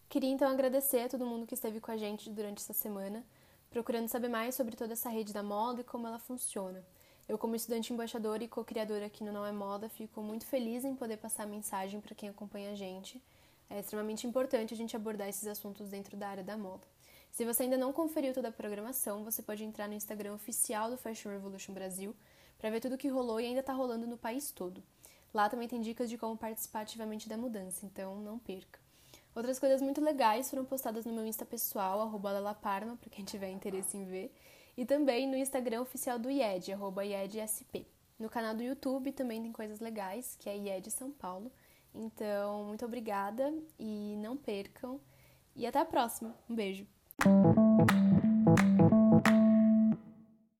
Queria 0.07 0.29
então 0.29 0.49
agradecer 0.49 1.01
a 1.01 1.09
todo 1.09 1.25
mundo 1.25 1.45
que 1.45 1.53
esteve 1.53 1.81
com 1.81 1.91
a 1.91 1.97
gente 1.97 2.29
durante 2.29 2.59
essa 2.59 2.73
semana, 2.73 3.25
procurando 3.69 4.07
saber 4.07 4.29
mais 4.29 4.55
sobre 4.55 4.77
toda 4.77 4.93
essa 4.93 5.09
rede 5.09 5.33
da 5.33 5.43
moda 5.43 5.81
e 5.81 5.83
como 5.83 6.07
ela 6.07 6.19
funciona. 6.19 6.85
Eu, 7.27 7.39
como 7.39 7.55
estudante 7.55 7.91
embaixadora 7.91 8.43
e 8.43 8.47
co-criadora 8.47 9.07
aqui 9.07 9.23
no 9.23 9.31
Não 9.31 9.43
é 9.43 9.51
Moda, 9.51 9.89
fico 9.89 10.21
muito 10.21 10.45
feliz 10.45 10.85
em 10.85 10.95
poder 10.95 11.17
passar 11.17 11.43
a 11.43 11.47
mensagem 11.47 11.99
para 11.99 12.13
quem 12.13 12.29
acompanha 12.29 12.71
a 12.71 12.75
gente. 12.75 13.19
É 13.67 13.79
extremamente 13.79 14.27
importante 14.27 14.75
a 14.75 14.77
gente 14.77 14.95
abordar 14.95 15.27
esses 15.27 15.47
assuntos 15.47 15.89
dentro 15.89 16.15
da 16.15 16.29
área 16.29 16.43
da 16.43 16.55
moda. 16.55 16.85
Se 17.31 17.43
você 17.43 17.63
ainda 17.63 17.77
não 17.77 17.91
conferiu 17.91 18.31
toda 18.31 18.49
a 18.49 18.51
programação, 18.51 19.23
você 19.23 19.41
pode 19.41 19.63
entrar 19.63 19.87
no 19.87 19.95
Instagram 19.95 20.35
oficial 20.35 20.91
do 20.91 20.97
Fashion 20.97 21.31
Revolution 21.31 21.73
Brasil 21.73 22.15
para 22.59 22.69
ver 22.69 22.79
tudo 22.79 22.93
o 22.93 22.97
que 22.97 23.07
rolou 23.07 23.41
e 23.41 23.45
ainda 23.47 23.61
está 23.61 23.73
rolando 23.73 24.05
no 24.05 24.17
país 24.17 24.51
todo. 24.51 24.83
Lá 25.33 25.49
também 25.49 25.67
tem 25.67 25.81
dicas 25.81 26.09
de 26.09 26.19
como 26.19 26.37
participar 26.37 26.81
ativamente 26.81 27.27
da 27.27 27.35
mudança, 27.35 27.87
então 27.87 28.21
não 28.21 28.37
perca. 28.37 28.79
Outras 29.35 29.57
coisas 29.57 29.81
muito 29.81 29.99
legais 29.99 30.49
foram 30.49 30.63
postadas 30.63 31.05
no 31.05 31.11
meu 31.11 31.25
Insta 31.25 31.43
pessoal, 31.43 32.01
arroba 32.01 32.55
para 32.61 33.09
quem 33.09 33.25
tiver 33.25 33.49
interesse 33.49 33.97
em 33.97 34.05
ver 34.05 34.31
e 34.77 34.85
também 34.85 35.27
no 35.27 35.35
Instagram 35.35 35.81
oficial 35.81 36.19
do 36.19 36.29
IED, 36.29 36.73
arroba 36.73 37.05
IEDSP. 37.05 37.87
No 38.17 38.29
canal 38.29 38.55
do 38.55 38.63
YouTube 38.63 39.11
também 39.11 39.41
tem 39.41 39.51
coisas 39.51 39.79
legais, 39.79 40.35
que 40.39 40.49
é 40.49 40.57
IED 40.57 40.89
São 40.91 41.11
Paulo. 41.11 41.51
Então, 41.93 42.65
muito 42.65 42.85
obrigada 42.85 43.53
e 43.79 44.15
não 44.17 44.35
percam. 44.35 44.99
E 45.55 45.65
até 45.65 45.79
a 45.79 45.85
próxima. 45.85 46.35
Um 46.49 46.55
beijo. 46.55 46.85